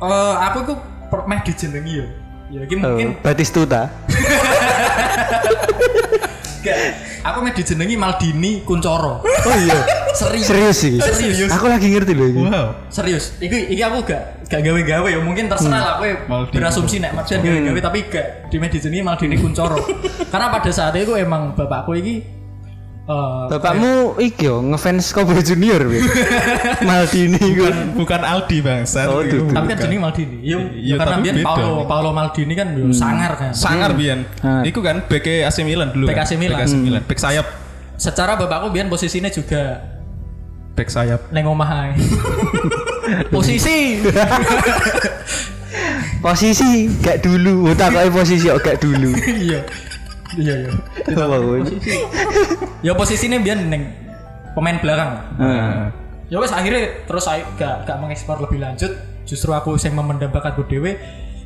eh, 0.00 0.34
aku 0.48 0.56
iku 0.64 0.74
per- 1.12 1.28
meh 1.28 1.44
dijenengi 1.44 1.92
yo. 2.00 2.06
Ya 2.50 2.60
iki 2.64 2.74
Oh, 2.80 2.88
mungkin 2.88 3.20
Batistuta. 3.20 3.92
Aku 7.20 7.38
meh 7.44 7.52
dijenengi 7.52 7.96
Maldini 7.96 8.60
Kuncoro. 8.64 9.24
Oh 9.24 9.56
iya. 9.60 9.80
Serius. 10.16 10.46
Serius 10.46 10.76
sih. 10.76 10.94
Serius. 11.00 11.50
Aku 11.52 11.70
lagi 11.70 11.88
ngerti 11.88 12.12
loh 12.16 12.26
ini. 12.28 12.40
Wow. 12.44 12.66
Serius. 12.90 13.36
Iki 13.40 13.72
iki 13.72 13.82
aku 13.84 14.04
gak 14.04 14.48
gak 14.50 14.60
gawe-gawe 14.64 15.08
ya. 15.08 15.20
Mungkin 15.22 15.46
terserah 15.46 15.80
lah 15.80 15.94
kowe 16.00 16.10
Maldini. 16.26 16.54
berasumsi 16.56 16.96
nek 16.98 17.12
maksudnya 17.14 17.40
gawe-gawe 17.44 17.80
tapi 17.80 17.98
gak 18.08 18.26
di 18.50 18.56
media 18.58 18.74
dijenengi 18.76 19.02
Maldini 19.04 19.36
Kuncoro. 19.38 19.78
Karena 20.32 20.46
pada 20.50 20.70
saat 20.72 20.96
itu 20.96 21.12
emang 21.14 21.54
bapakku 21.54 21.94
iki 21.96 22.39
eh, 23.10 23.50
Bapakmu 23.50 23.92
iki 24.16 24.46
yo 24.46 24.62
ngefans 24.62 25.10
Kobe 25.10 25.34
Junior 25.40 25.82
Win. 25.84 26.06
Maldini 26.88 27.36
iku. 27.36 27.66
Bukan 27.98 28.20
Aldi 28.22 28.58
bangsa. 28.62 29.10
Oh, 29.10 29.20
Itu 29.20 29.50
tapi 29.50 29.66
kan 29.70 29.76
jenenge 29.82 30.00
Maldini. 30.00 30.36
Iya, 30.40 30.58
Iya, 30.70 30.94
karena 30.96 31.14
tapi 31.16 31.24
biyen. 31.26 31.36
Paolo 31.42 31.70
Paolo 31.84 32.10
Maldini 32.10 32.54
kan 32.54 32.68
yo 32.72 32.86
sangar 32.94 33.32
kan. 33.34 33.50
Sangar 33.50 33.90
Bian. 33.92 34.22
Ah. 34.40 34.62
Iku 34.62 34.78
kan 34.80 35.02
BK 35.04 35.42
AC 35.42 35.60
Milan 35.60 35.90
dulu. 35.90 36.06
Bek 36.06 36.16
kan? 36.16 36.24
AC 36.24 36.32
Milan. 36.34 36.56
Bek 36.56 36.64
AC 36.64 36.74
Milan. 36.74 37.02
Bek 37.02 37.18
sayap. 37.18 37.46
Secara 37.96 38.32
bapakku 38.34 38.70
biyen 38.70 38.86
posisinya 38.86 39.28
juga 39.28 39.82
Bek 40.72 40.88
sayap. 40.88 41.28
neng 41.34 41.44
omah 41.44 41.70
ae. 41.84 41.92
Posisi. 43.34 43.98
Posisi 46.20 46.86
gak 47.00 47.24
dulu. 47.24 47.72
Utakoke 47.72 48.10
posisi 48.12 48.46
kok 48.46 48.60
gak 48.60 48.78
dulu. 48.78 49.10
Iya. 49.18 49.60
Iya, 50.36 50.54
iya. 50.62 50.70
Apa 51.10 51.36
kuwi? 51.38 51.60
Ya 52.80 52.92
posisinya 52.94 53.38
biyen 53.38 53.66
neng 53.66 53.82
pemain 54.52 54.78
belakang. 54.78 55.10
Heeh. 55.36 55.90
Ya 56.30 56.38
wes 56.38 56.50
akhirnya 56.50 57.02
terus 57.04 57.26
saya 57.26 57.42
gak 57.54 57.86
gak 57.86 57.98
mengeksplor 57.98 58.38
lebih 58.38 58.62
lanjut. 58.62 58.92
Justru 59.26 59.50
aku 59.50 59.74
sing 59.74 59.94
memendam 59.94 60.30
bakatku 60.30 60.62
dewe 60.64 60.98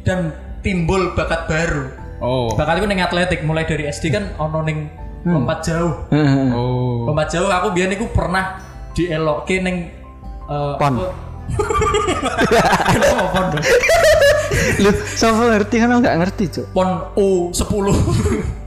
dan 0.05 0.33
timbul 0.61 1.13
bakat 1.13 1.49
baru. 1.49 1.85
Oh. 2.21 2.53
Bakatku 2.53 2.85
neng 2.85 3.01
atletik 3.01 3.41
mulai 3.43 3.65
dari 3.65 3.89
SD 3.89 4.13
kan 4.13 4.33
ono 4.37 4.61
neng 4.61 4.89
lompat 5.25 5.65
jauh. 5.65 6.05
Heeh. 6.13 6.53
Oh. 6.53 7.09
Lompat 7.09 7.33
jauh 7.33 7.49
aku 7.49 7.73
biyen 7.73 7.93
iku 7.93 8.13
pernah 8.13 8.61
dielokke 8.93 9.57
ning 9.59 9.89
eh, 10.45 10.75
Pon. 10.77 10.95
apa- 11.01 11.33
Kenapa 12.89 13.25
pon 13.29 13.45
dong? 13.53 13.65
Lu 14.81 14.91
sapa 15.13 15.45
ngerti 15.53 15.77
kan 15.77 15.93
aku 15.93 16.01
gak 16.01 16.19
ngerti, 16.25 16.45
Cuk. 16.49 16.67
Pon 16.73 16.89
U10. 17.17 17.85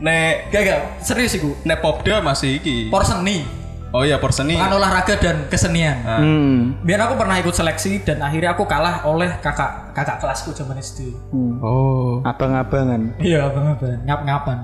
Nek 0.00 0.48
Gak 0.48 0.62
gak, 0.64 0.80
serius 1.04 1.36
iku. 1.36 1.52
nek 1.62 1.78
Popda 1.78 2.24
masih 2.24 2.56
iki. 2.56 2.88
Por 2.88 3.04
seni, 3.04 3.44
Oh 3.90 4.06
iya 4.06 4.22
Porseni. 4.22 4.54
kan 4.54 4.70
olahraga 4.70 5.18
dan 5.18 5.50
kesenian. 5.50 5.98
Hmm. 6.06 6.78
Biar 6.80 7.02
aku 7.02 7.18
pernah 7.18 7.34
ikut 7.36 7.50
seleksi 7.50 7.98
dan 8.00 8.22
akhirnya 8.22 8.54
aku 8.54 8.62
kalah 8.62 9.02
oleh 9.02 9.26
kakak 9.42 9.90
kakak 9.92 10.22
kelasku 10.22 10.54
zaman 10.54 10.78
SD. 10.78 11.10
Hmm. 11.34 11.58
Oh. 11.58 12.22
Abang-abangan. 12.22 13.18
Iya, 13.18 13.50
abang 13.50 13.74
abang 13.74 13.98
ngap 14.06 14.20
ngapan. 14.22 14.58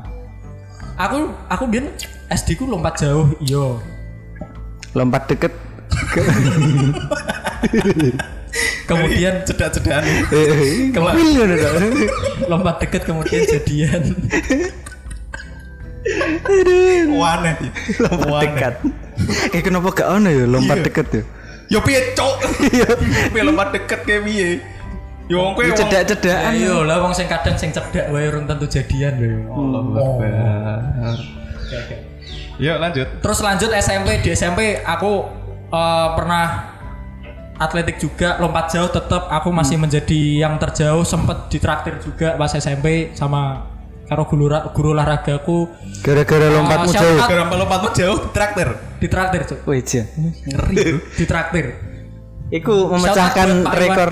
Aku 0.97 1.19
aku 1.51 1.65
biar 1.67 1.91
SD 2.31 2.55
ku 2.55 2.71
lompat 2.71 3.03
jauh, 3.03 3.35
iya. 3.43 3.67
Lompat 4.95 5.27
deket. 5.27 5.51
Kemudian 8.87 9.43
cedak-cedakan. 9.43 10.07
Eh, 10.31 10.95
Ke 10.95 11.01
mana 11.03 11.19
lompat 12.51 12.79
deket 12.79 13.03
kemudian 13.05 13.43
jadian. 13.45 14.03
Waneh. 17.13 17.55
Lompat 17.99 18.29
Waneh. 18.29 18.45
dekat. 18.53 18.75
Eh 19.51 19.61
kenapa 19.61 19.89
gak 19.91 20.09
ono 20.09 20.29
ya 20.29 20.45
lompat 20.45 20.79
deket 20.83 21.07
ya? 21.11 21.23
Yo 21.67 21.79
piye 21.83 22.15
cok? 22.15 22.35
Piye 23.33 23.43
lompat 23.43 23.75
deket 23.75 24.01
kayak 24.05 24.23
piye? 24.23 24.51
Yo 25.27 25.43
wong 25.43 25.59
kowe 25.59 25.67
wong- 25.67 25.75
Cedak-cedakan. 25.75 26.55
Ayo 26.55 26.87
lah 26.87 27.03
wong 27.03 27.11
sing 27.11 27.27
kadang 27.27 27.59
sing 27.59 27.75
cedak 27.75 28.07
wae 28.09 28.31
urung 28.31 28.47
tentu 28.47 28.71
jadian 28.71 29.19
lho. 29.19 29.51
Allahu 29.51 29.89
Akbar. 29.99 31.19
Yuk 32.57 32.77
lanjut. 32.79 33.09
Terus 33.21 33.39
lanjut 33.43 33.71
SMP 33.75 34.23
di 34.23 34.31
SMP 34.33 34.81
aku 34.81 35.27
eh, 35.69 36.09
pernah 36.15 36.73
atletik 37.57 37.97
juga 37.97 38.37
lompat 38.37 38.69
jauh 38.71 38.87
tetap 38.87 39.33
aku 39.33 39.49
masih 39.49 39.81
menjadi 39.81 40.45
yang 40.45 40.61
terjauh 40.61 41.03
sempet 41.03 41.49
ditraktir 41.49 41.97
juga 41.99 42.37
pas 42.37 42.53
SMP 42.53 43.17
sama 43.17 43.65
karo 44.07 44.23
guru 44.25 44.47
guru 44.71 44.89
olahragaku 44.93 45.67
Gara-gara 45.99 46.47
lompatmu 46.49 46.89
shout 46.89 47.03
jauh. 47.03 47.19
out. 47.19 47.29
Gara 47.29 47.43
lompatmu 47.45 47.89
jauh 47.93 48.19
traktir. 48.31 48.69
ditraktir 48.97 49.41
cuk 49.45 49.61
Wih. 49.67 49.83
Ngeri. 50.47 50.77
ditraktir 51.17 51.67
Iku 52.49 52.75
memecahkan 52.89 53.49
rekor 53.69 54.11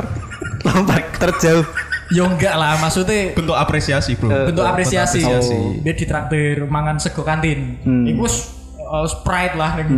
lompat 0.64 1.02
terjauh. 1.16 1.62
yo 2.10 2.26
enggak 2.26 2.52
lah 2.52 2.76
maksudnya 2.76 3.32
Bentuk 3.32 3.54
apresiasi, 3.54 4.12
Bro. 4.14 4.28
bentuk 4.44 4.60
apresiasi 4.62 5.22
apresiasi. 5.22 5.56
dia 5.80 5.94
ditraktir 5.94 6.66
mangan 6.66 6.98
sego 6.98 7.22
kantin 7.22 7.80
Hmm. 7.80 8.04
iku 8.04 8.26
wis, 8.26 8.50
uh, 8.76 9.06
sprite 9.06 9.54
lah 9.54 9.78
yang 9.78 9.88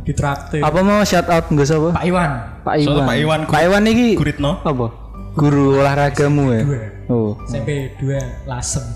ditraktir 0.00 0.60
Apa 0.60 0.78
mau 0.78 1.02
shout 1.02 1.26
out 1.26 1.48
nggak 1.48 1.66
sapa? 1.66 1.90
Pak 1.90 2.04
Iwan 2.04 2.30
Pak 2.60 2.74
Soalnya 2.76 2.86
Iwan. 2.86 3.02
Pak 3.02 3.16
Iwan 3.16 3.40
Pak 3.48 3.60
Iwan 3.64 3.82
iki 3.84 4.08
Guritno. 4.14 4.52
apa? 4.62 4.86
Guru 5.30 5.78
olahragamu 5.78 6.44
ya? 6.52 6.62
dua 6.64 6.80
Oh. 7.10 7.34
SMP 7.42 7.90
2 7.98 8.46
lasem 8.46 8.86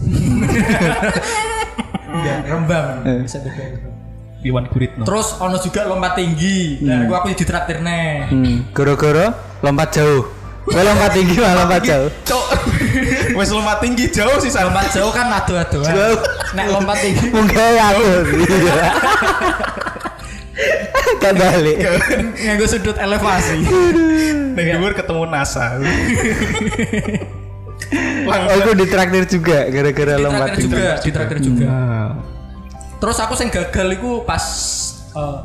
ya 2.27 2.35
rembang 2.47 3.03
SMP 3.27 3.51
2 3.51 3.91
Iwan 4.45 4.69
Guritno. 4.69 5.03
terus 5.03 5.35
ono 5.41 5.59
juga 5.59 5.83
lompat 5.83 6.15
tinggi 6.15 6.79
nah 6.85 7.09
gua 7.09 7.17
aku 7.21 7.33
ditraktir 7.33 7.81
nih 7.81 8.29
Hmm. 8.31 8.57
Gara-gara 8.71 9.35
lompat 9.61 9.89
jauh. 9.95 10.23
Kowe 10.65 10.79
lompat 10.79 11.11
tinggi 11.13 11.37
malah 11.37 11.65
lompat 11.65 11.81
jauh. 11.83 12.09
Cok. 12.23 12.45
Wes 13.41 13.51
lompat 13.51 13.77
tinggi 13.81 14.05
jauh 14.09 14.37
sih 14.39 14.53
lompat 14.53 14.87
jauh 14.93 15.11
kan 15.11 15.27
adu-adu 15.33 15.81
Jauh. 15.83 16.19
nek 16.55 16.67
lompat 16.71 16.97
tinggi 17.03 17.27
Mungkin 17.33 17.57
aku. 17.57 18.05
Kan 21.19 21.35
balik. 21.35 21.77
nganggo 22.37 22.67
sudut 22.67 22.97
elevasi 22.97 23.59
dhuwur 24.55 24.93
ketemu 24.93 25.23
NASA. 25.27 25.79
Oh, 28.25 28.33
aku 28.33 28.71
ditraktir 28.75 29.25
juga 29.29 29.59
gara-gara 29.67 30.15
lompat 30.17 30.49
ditraktir 30.51 30.59
tinggi. 30.59 30.73
juga 30.73 30.91
ditraktir 30.99 31.39
juga 31.41 31.65
Nah, 31.67 32.09
terus 32.97 33.19
aku 33.19 33.35
sing 33.35 33.49
gagal 33.49 33.89
iku 33.93 34.25
pas 34.25 34.41
eh, 35.13 35.39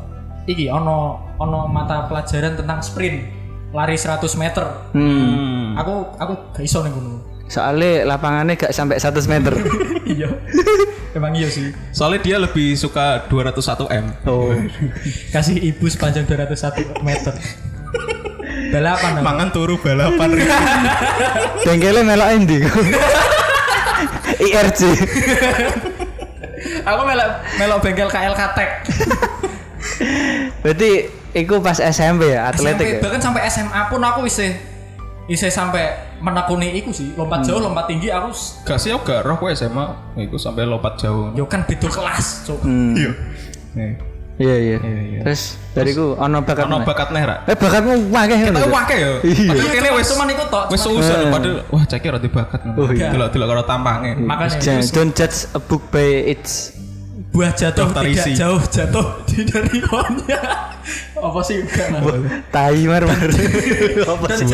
iki 0.46 0.66
ono 0.66 1.20
ono 1.36 1.66
mata 1.66 2.06
pelajaran 2.06 2.56
tentang 2.56 2.80
sprint 2.80 3.20
lari 3.70 3.94
100 3.94 4.24
meter 4.34 4.64
Hmm. 4.90 5.76
aku 5.76 5.92
aku 6.16 6.32
gak 6.52 6.64
iso 6.64 6.80
ning 6.80 6.92
gunung 6.92 7.18
Soalnya 7.44 8.06
lapangannya 8.06 8.54
gak 8.54 8.70
sampai 8.70 8.96
100 8.96 9.26
meter. 9.26 9.50
iya 10.08 10.30
emang 11.16 11.32
iya 11.34 11.48
sih 11.50 11.74
Soalnya 11.90 12.20
dia 12.22 12.36
lebih 12.38 12.74
suka 12.78 13.26
201 13.28 13.90
M. 13.90 14.06
Oh. 14.26 14.54
kasih 15.34 15.56
ibu 15.58 15.86
sepanjang 15.90 16.26
201 16.26 17.02
meter 17.02 17.34
balapan. 18.70 19.12
Mangan 19.20 19.48
turu 19.50 19.76
balapan. 19.82 20.30
Bengkelnya 21.66 22.02
melok 22.06 22.28
endi? 22.30 22.58
IRC. 24.46 24.80
aku 26.80 27.02
melok 27.04 27.30
melok 27.60 27.78
bengkel 27.84 28.08
KL 28.08 28.32
Katek 28.36 28.70
Berarti 30.64 30.90
iku 31.36 31.60
pas 31.60 31.76
SMP 31.76 32.32
ya, 32.36 32.52
atletik 32.52 32.84
SMP, 32.84 32.96
ya. 32.96 33.00
bahkan 33.00 33.20
sampai 33.20 33.42
SMA 33.48 33.80
pun 33.88 34.00
aku 34.00 34.24
isih 34.28 34.56
isih 35.28 35.52
sampai 35.52 36.09
menekuni 36.20 36.68
iku 36.74 36.90
sih 36.90 37.12
lompat 37.12 37.42
jauh 37.42 37.58
lompat 37.58 37.84
tinggi 37.86 38.08
aku 38.08 38.30
Gak 38.62 38.76
sih 38.76 38.90
aku 38.90 39.02
gak 39.02 39.24
roh 39.24 39.36
kowe 39.36 39.50
SMA. 39.50 39.86
Iku 40.18 40.36
sampai 40.36 40.64
lompat 40.64 40.96
jauh. 40.96 41.32
yo 41.32 41.44
kan 41.44 41.64
bidul 41.64 41.88
kelas 41.88 42.44
cuk 42.44 42.60
Hmm. 42.60 42.92
Iya. 42.94 43.12
Nih. 43.72 43.92
Iya 44.36 44.56
iya. 44.56 44.76
iya. 44.80 45.20
Terus 45.22 45.42
dariku 45.72 46.16
ono 46.16 46.40
bakat. 46.40 46.64
Ono 46.64 46.80
bakat 46.80 47.12
nih, 47.12 47.22
Ra. 47.22 47.36
Eh 47.44 47.52
bakatmu 47.52 47.92
akeh 48.10 48.38
Tapi 48.40 48.56
ngono. 48.56 48.72
wake 48.72 48.96
ya. 48.96 49.10
Iya. 49.20 49.48
Padahal 49.52 49.60
Iya, 49.60 49.70
kene 49.70 49.80
cuman- 49.84 49.98
wis 50.00 50.08
cuman 50.08 50.28
iku 50.30 50.44
tok, 50.48 50.64
Wis 50.72 50.80
seusan 50.80 51.18
Eh. 51.18 51.28
padahal 51.28 51.56
wah 51.68 51.84
cek 51.84 52.04
rada 52.06 52.28
bakat. 52.30 52.60
Oh, 52.72 52.88
iya. 52.88 53.08
Delok-delok 53.12 53.46
karo 53.46 53.62
tampangnya. 53.64 54.12
makanya 54.16 54.80
don't 54.88 55.12
judge 55.12 55.44
a 55.50 55.60
book 55.60 55.84
by 55.88 56.00
its 56.26 56.72
buah 57.30 57.52
jatuh 57.52 57.86
Daftar 57.86 58.02
tidak 58.04 58.26
isi. 58.26 58.32
jauh 58.34 58.58
jatuh 58.60 59.06
di 59.24 59.38
dari 59.44 59.78
pohonnya 59.80 60.40
apa 61.20 61.40
sih 61.40 61.62
enggak 61.62 61.88
tai 62.50 62.82
mar 62.82 63.02
mar. 63.04 63.28
Apa 64.04 64.24
sih? 64.34 64.46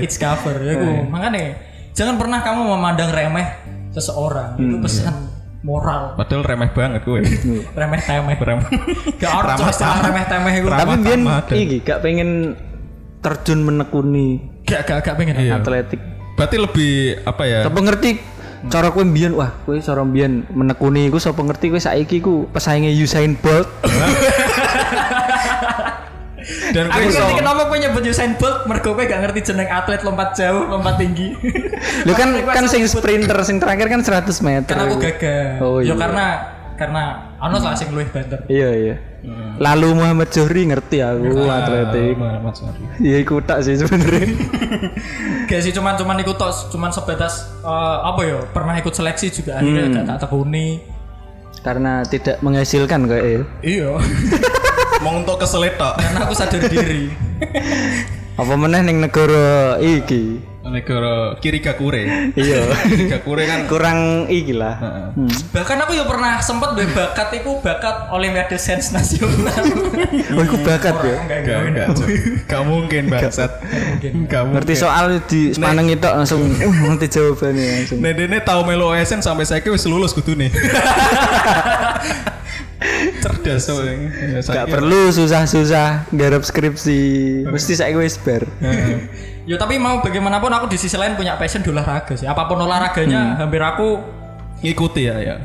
Its 0.00 0.16
cover 0.16 0.56
ya 0.58 0.72
gua. 0.74 1.00
makanya 1.06 1.56
jangan 1.90 2.14
pernah 2.16 2.38
kamu 2.40 2.60
memandang 2.68 3.08
remeh 3.08 3.46
seseorang 3.90 4.54
itu 4.56 4.76
pesan 4.78 5.16
moral 5.60 6.12
Padahal 6.14 6.42
remeh 6.42 6.70
banget 6.70 7.00
kowe. 7.02 7.20
remeh 7.80 8.00
temeh 8.00 8.36
Remeh. 8.36 8.68
gak 9.16 9.32
orang 9.34 9.56
remeh 10.02 10.24
temeh 10.26 10.52
Ramah 10.60 10.96
Tapi 10.96 10.96
dan- 11.02 11.26
iki 11.56 11.76
gak 11.80 11.98
pengen 12.00 12.52
terjun 13.18 13.60
menekuni 13.60 14.28
gak 14.62 14.84
gak 14.84 14.98
gak 15.02 15.14
pengen 15.14 15.36
Iya. 15.36 15.56
atletik. 15.56 16.00
Berarti 16.32 16.56
lebih 16.56 16.92
apa 17.22 17.42
ya? 17.44 17.60
Tapi 17.62 17.78
ngerti 17.78 18.10
cara 18.68 18.92
kowe 18.92 19.00
mbiyen 19.00 19.32
wah 19.32 19.48
kowe 19.64 19.78
cara 19.80 20.04
mbiyen 20.04 20.44
menekuni 20.52 21.08
iku 21.08 21.16
sapa 21.16 21.40
ngerti 21.40 21.72
kowe 21.72 21.80
saiki 21.80 22.20
ku 22.20 22.44
pesainge 22.52 22.92
Usain 22.92 23.32
Bolt. 23.40 23.64
Dan 26.74 26.88
kowe 26.90 26.98
Aku 26.98 27.08
iso 27.08 27.20
ngerti 27.20 27.34
kenapa 27.40 27.62
gue 27.68 27.78
nyebut 27.78 28.02
Usain 28.10 28.32
Bolt 28.36 28.64
Mergo 28.66 28.90
gue 28.96 29.04
gak 29.06 29.20
ngerti 29.22 29.40
jeneng 29.52 29.68
atlet 29.70 30.02
lompat 30.02 30.34
jauh, 30.34 30.66
lompat 30.66 30.98
tinggi 30.98 31.36
Lu 32.06 32.12
kan 32.16 32.32
kan 32.42 32.64
sing 32.66 32.82
sprinter 32.88 33.38
sing 33.44 33.60
terakhir 33.60 33.86
kan 33.88 34.00
100 34.02 34.28
meter. 34.44 34.74
Karena 34.74 34.84
aku 34.88 34.96
gagal 34.98 35.46
Oh, 35.60 35.78
Yo 35.80 35.94
iya. 35.94 36.00
karena 36.00 36.24
Karena 36.80 37.02
Ano 37.40 37.56
lah 37.60 37.76
sing 37.76 37.92
luwih 37.92 38.08
banter 38.08 38.40
Iya 38.48 38.70
iya. 38.76 38.94
Lalu 39.60 39.88
Muhammad 39.92 40.32
Johri 40.32 40.64
ngerti 40.68 41.04
aku 41.04 41.44
atletik. 41.44 42.16
Mas 42.16 42.60
Ari. 42.64 42.82
Iya 43.04 43.16
iku 43.20 43.44
tak 43.44 43.60
sih 43.64 43.76
sebenarnya. 43.76 44.32
Gak 45.50 45.60
sih 45.66 45.74
cuman 45.74 45.98
cuman 45.98 46.22
ikut 46.22 46.38
tos 46.38 46.70
Cuman 46.70 46.94
sebatas 46.94 47.50
eh, 47.66 47.98
Apa 48.06 48.22
ya 48.22 48.38
Pernah 48.54 48.78
ikut 48.78 48.94
seleksi 48.94 49.34
juga 49.34 49.58
Akhirnya 49.58 49.90
gak 49.90 50.06
tak 50.06 50.18
tekuni 50.22 50.78
Karena 51.66 52.06
tidak 52.06 52.38
menghasilkan 52.38 53.10
kayak 53.10 53.26
ya. 53.26 53.40
Iya 53.66 53.90
Mau 55.04 55.18
untuk 55.18 55.42
keselet 55.42 55.74
tok. 55.74 55.98
Karena 55.98 56.18
aku 56.22 56.34
sadar 56.38 56.62
diri 56.70 57.10
Apa 58.40 58.56
meneh 58.56 58.80
ning 58.80 59.04
negara 59.04 59.76
iki. 59.76 60.40
Negara 60.64 61.36
kiri 61.44 61.60
gakure. 61.60 62.32
Iya. 62.32 62.72
Kiri 62.88 63.04
gakure 63.12 63.44
kan 63.44 63.68
Kurang 63.68 64.32
iki 64.32 64.56
lah. 64.56 64.80
Hmm. 65.12 65.28
Bahkan 65.28 65.76
aku 65.84 65.92
ya 65.92 66.08
pernah 66.08 66.40
sempet 66.40 66.72
duwe 66.72 66.88
bakat 66.88 67.36
Iku 67.36 67.60
bakat 67.60 68.08
Olimpiade 68.08 68.56
Sains 68.56 68.96
Nasional 68.96 69.60
Oh 70.36 70.40
iku 70.40 70.56
bakat 70.64 70.96
ya. 71.04 71.16
Enggak 71.20 71.40
Gak, 71.44 71.58
enggak 71.68 71.86
gak, 71.92 72.08
gak 72.48 72.62
mungkin 72.64 73.02
bangsat. 73.12 73.50
Gak 74.00 74.42
mungkin. 74.48 74.56
Ngerti 74.56 74.74
soal 74.78 75.20
di 75.28 75.52
sepaneng 75.52 75.92
itu 75.92 76.08
langsung 76.08 76.40
uh 76.40 76.76
ngerti 76.88 77.06
jawabannya 77.12 77.66
langsung. 77.76 77.98
Nek 78.00 78.12
dene 78.16 78.38
tau 78.40 78.64
melo 78.64 78.88
OSN 78.88 79.20
sampai 79.20 79.44
saiki 79.44 79.68
wis 79.68 79.84
lulus 79.84 80.16
kudune. 80.16 80.48
Cerdas 83.20 83.68
so. 83.68 83.84
Ya, 83.84 83.92
Gak 84.40 84.44
saiki- 84.44 84.72
perlu 84.72 85.12
susah-susah 85.12 86.08
garap 86.10 86.42
skripsi. 86.42 87.00
Mesti 87.44 87.72
saya 87.76 87.92
wis 87.96 88.16
bar. 88.16 88.44
Ya 89.48 89.56
tapi 89.56 89.80
mau 89.80 90.04
bagaimanapun 90.04 90.52
aku 90.52 90.70
di 90.70 90.78
sisi 90.78 90.94
lain 90.94 91.16
punya 91.16 91.34
passion 91.34 91.64
di 91.64 91.72
olahraga 91.72 92.12
sih. 92.14 92.28
Apa 92.28 92.46
pun 92.46 92.60
olahraganya 92.60 93.40
hampir 93.40 93.58
aku 93.58 93.98
ngikuti 94.62 95.10
ya 95.10 95.16
ya. 95.18 95.36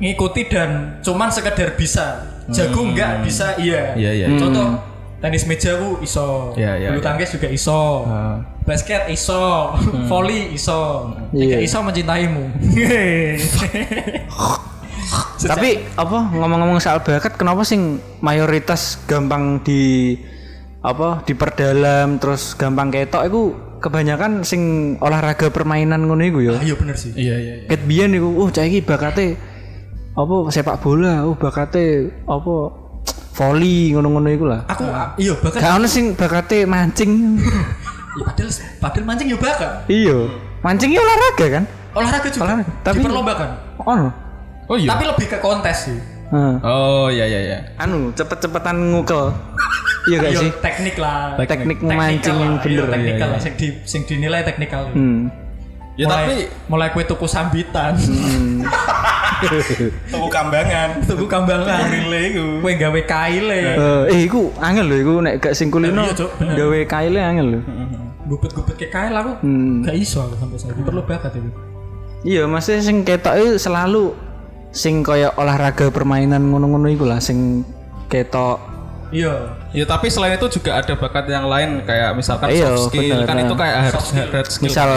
ngikuti 0.00 0.48
dan 0.48 0.98
cuman 1.04 1.28
sekedar 1.28 1.76
bisa. 1.76 2.24
Jago 2.50 2.88
enggak 2.88 3.20
bisa 3.22 3.54
iya. 3.60 3.94
Iya, 3.94 4.10
iya. 4.16 4.26
Contoh 4.40 4.80
tenis 5.20 5.44
meja 5.46 5.76
aku 5.76 6.02
iso. 6.02 6.56
Iya, 6.56 6.72
iya, 6.82 6.88
Bulu 6.90 6.98
iya. 6.98 7.04
tangkis 7.04 7.30
juga 7.36 7.46
iso. 7.52 8.08
Ah. 8.08 8.40
Basket 8.64 9.12
iso. 9.12 9.76
Volley 10.08 10.56
iso. 10.56 11.14
Iya. 11.30 11.60
Tidak 11.60 11.62
iso 11.68 11.78
mencintaimu. 11.84 12.44
Tapi 15.52 15.84
apa 15.94 16.18
ngomong-ngomong 16.32 16.80
soal 16.80 17.00
bakat 17.04 17.36
kenapa 17.36 17.62
sing 17.66 18.00
mayoritas 18.24 19.00
gampang 19.04 19.60
di 19.60 20.14
apa 20.84 21.24
diperdalam 21.24 22.20
terus 22.20 22.52
gampang 22.52 22.92
ketok 22.92 23.24
itu 23.24 23.42
kebanyakan 23.80 24.44
sing 24.44 24.94
olahraga 25.00 25.48
permainan 25.52 26.08
ngono 26.08 26.24
iku 26.24 26.40
ya. 26.40 26.56
Ayo 26.60 26.76
bener 26.80 26.96
sih. 26.96 27.12
Iya 27.12 27.36
iya 27.36 27.54
iya. 27.64 27.66
Ket 27.68 27.84
biyen 27.84 28.12
niku 28.16 28.32
oh 28.40 28.48
cah 28.48 28.64
iki 28.64 28.80
bakate 28.80 29.36
apa 30.14 30.34
sepak 30.48 30.80
bola, 30.80 31.26
oh 31.28 31.36
bakate 31.36 32.08
apa 32.24 32.54
volley 33.36 33.92
ngono-ngono 33.92 34.28
iku 34.32 34.44
lah. 34.48 34.64
Aku 34.72 34.84
iya 35.20 35.36
bahkan 35.36 35.60
Gak 35.60 35.72
ono 35.76 35.86
sing 35.88 36.16
bakate 36.16 36.64
mancing. 36.64 37.12
ya, 38.16 38.22
padahal 38.24 38.50
padahal 38.80 39.04
mancing 39.04 39.26
ya 39.28 39.38
bakat. 39.40 39.70
iya. 39.90 40.18
Mancing 40.64 40.90
ya 40.96 41.00
olahraga 41.04 41.46
kan? 41.60 41.64
Olahraga 41.92 42.28
juga. 42.32 42.44
Olahraga, 42.48 42.72
tapi- 42.80 42.98
diperlombakan. 43.04 43.48
Ono. 43.84 44.08
Oh 44.64 44.74
iya. 44.74 44.88
Tapi 44.90 45.02
lebih 45.06 45.26
ke 45.28 45.38
kontes 45.38 45.76
sih. 45.84 45.98
Heeh. 46.26 46.54
Oh 46.62 47.06
iya 47.08 47.24
iya 47.24 47.40
iya. 47.42 47.58
Anu, 47.76 48.10
cepet-cepetan 48.10 48.74
ngukel. 48.90 49.30
iya 50.04 50.16
gak 50.18 50.30
Iya, 50.30 50.40
sih? 50.40 50.50
teknik 50.58 50.94
lah. 50.96 51.36
Teknik 51.36 51.78
Teknikal 51.78 51.90
memancing 51.90 52.36
yang 52.36 52.52
bener. 52.56 52.74
iya, 52.74 52.84
teknikal 52.90 53.22
iya, 53.22 53.30
lah, 53.30 53.40
sing, 53.40 53.52
di, 53.54 53.66
sing 53.84 54.00
dinilai 54.02 54.40
teknikal. 54.42 54.82
Hmm. 54.90 55.30
Ya 55.94 56.04
mulai, 56.04 56.18
tapi 56.18 56.34
mulai 56.66 56.88
kue 56.90 57.04
tuku 57.04 57.24
sambitan, 57.24 57.94
tuku 60.10 60.26
kambangan. 60.26 60.88
tuku 61.06 61.24
kambangan, 61.24 61.78
Rile 61.86 62.20
iku. 62.32 62.44
kue 62.60 62.72
gawe 62.74 63.00
kaile, 63.04 63.58
Eh, 63.70 64.02
eh 64.10 64.20
iku 64.24 64.50
angel 64.58 64.84
lho 64.84 64.96
iku 64.98 65.12
nek 65.20 65.34
gak 65.38 65.54
sing 65.54 65.70
kulino. 65.70 66.02
Iya. 66.02 66.26
Gawe 66.56 66.78
kaile 66.84 67.20
angel 67.20 67.46
lho. 67.48 67.60
gubet-gubet 68.24 68.74
ke 68.74 68.88
kail 68.88 69.12
aku 69.12 69.36
Hmm. 69.38 69.84
gak 69.84 69.94
iso 69.94 70.18
aku 70.18 70.34
sampai 70.34 70.56
saya 70.56 70.72
perlu 70.74 71.04
bakat 71.04 71.30
itu. 71.36 71.50
Iya, 72.24 72.48
maksudnya 72.48 72.80
sing 72.80 73.04
ketok 73.04 73.36
itu 73.36 73.60
selalu 73.60 74.16
sing 74.74 75.06
kaya 75.06 75.30
olahraga 75.38 75.88
permainan 75.94 76.50
ngono-ngono 76.50 76.90
iku 76.90 77.06
lah 77.06 77.22
sing 77.22 77.62
ketok. 78.10 78.58
Iya. 79.14 79.54
Ya 79.70 79.84
tapi 79.86 80.10
selain 80.10 80.34
itu 80.34 80.58
juga 80.58 80.82
ada 80.82 80.98
bakat 80.98 81.30
yang 81.30 81.46
lain 81.46 81.86
kayak 81.86 82.18
misalkan 82.18 82.50
Iya, 82.50 82.74
soft 82.74 82.90
skill 82.90 83.14
bener, 83.14 83.26
kan 83.30 83.36
nah. 83.38 83.46
itu 83.46 83.54
kayak 83.54 83.76
hard, 83.78 83.94
hard 84.34 84.48
skill. 84.50 84.66
Misal 84.66 84.88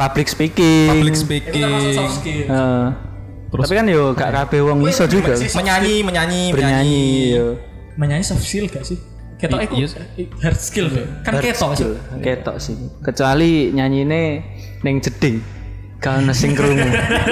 public 0.00 0.26
speaking. 0.32 0.88
public 0.88 1.16
speaking, 1.20 2.08
skill. 2.08 2.46
Eh, 2.48 2.86
tapi 3.52 3.74
kan 3.76 3.84
yo 3.84 4.16
gak 4.16 4.32
kabeh 4.32 4.64
wong 4.64 4.80
iso 4.88 5.04
juga 5.04 5.36
menyanyi, 5.36 6.00
menyanyi, 6.00 6.42
bernyanyi 6.56 7.04
yo. 7.36 7.46
Menyanyi 8.00 8.24
soft 8.24 8.40
skill 8.40 8.64
gak 8.72 8.88
sih? 8.88 8.96
Ketok 9.36 9.60
iku 9.68 9.74
iya. 9.84 9.88
hard 10.40 10.56
skill 10.56 10.86
deh. 10.88 11.04
Kan 11.20 11.36
ketok 11.42 11.70
sih. 11.76 11.86
Ketok 12.24 12.56
sih. 12.56 12.76
Kecuali 13.04 13.74
nyanyine 13.76 14.20
ning 14.80 14.96
jeding. 15.04 15.61
Ono 16.02 16.34
sing 16.34 16.58
krungu. 16.58 16.82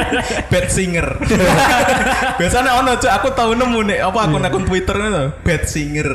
bad 0.52 0.66
singer. 0.70 1.06
Biasanya 2.40 2.78
ono 2.78 2.94
cok 2.94 3.12
aku 3.18 3.28
tahu 3.35 3.59
nemu 3.59 3.80
nih 3.90 3.98
apa 3.98 4.18
akun-akun 4.30 4.62
Twitter 4.62 4.94
itu 4.94 5.24
bad 5.42 5.62
singer, 5.66 6.09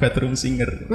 bedroom 0.00 0.32
singer. 0.32 0.88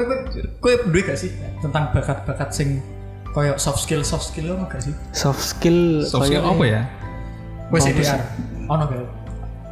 Kowe 0.58 0.74
duwe 0.90 1.02
gak 1.06 1.18
sih 1.22 1.30
tentang 1.62 1.94
bakat-bakat 1.94 2.50
sing 2.50 2.82
koyo 3.30 3.54
soft 3.62 3.86
skill 3.86 4.02
soft 4.02 4.34
skill 4.34 4.58
ono 4.58 4.66
gak 4.66 4.82
sih? 4.82 4.94
Soft 5.14 5.44
skill 5.46 6.02
Soft 6.02 6.34
skill 6.34 6.42
apa 6.42 6.64
ya? 6.66 6.82
Wes 7.70 7.86
CDR. 7.86 8.22
Ono 8.66 8.84
gak? 8.90 9.28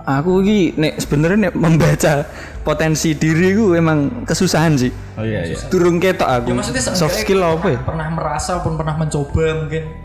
aku 0.05 0.45
iki 0.45 0.77
nek 0.77 1.01
sebenarnya 1.01 1.49
nek 1.49 1.53
membaca 1.57 2.21
potensi 2.61 3.17
diri 3.17 3.57
ku 3.57 3.73
emang 3.73 4.23
kesusahan 4.23 4.77
sih. 4.77 4.93
Oh 5.17 5.25
iya 5.25 5.49
iya. 5.49 5.57
Durung 5.67 5.97
ketok 5.97 6.29
aku. 6.29 6.53
Ya 6.53 6.55
maksudnya 6.61 6.83
Soft 6.93 7.17
skill 7.17 7.41
apa 7.41 7.67
ya? 7.73 7.79
Pernah 7.81 8.07
merasa 8.13 8.61
pun 8.61 8.77
pernah 8.77 8.95
mencoba 8.95 9.65
mungkin. 9.65 10.04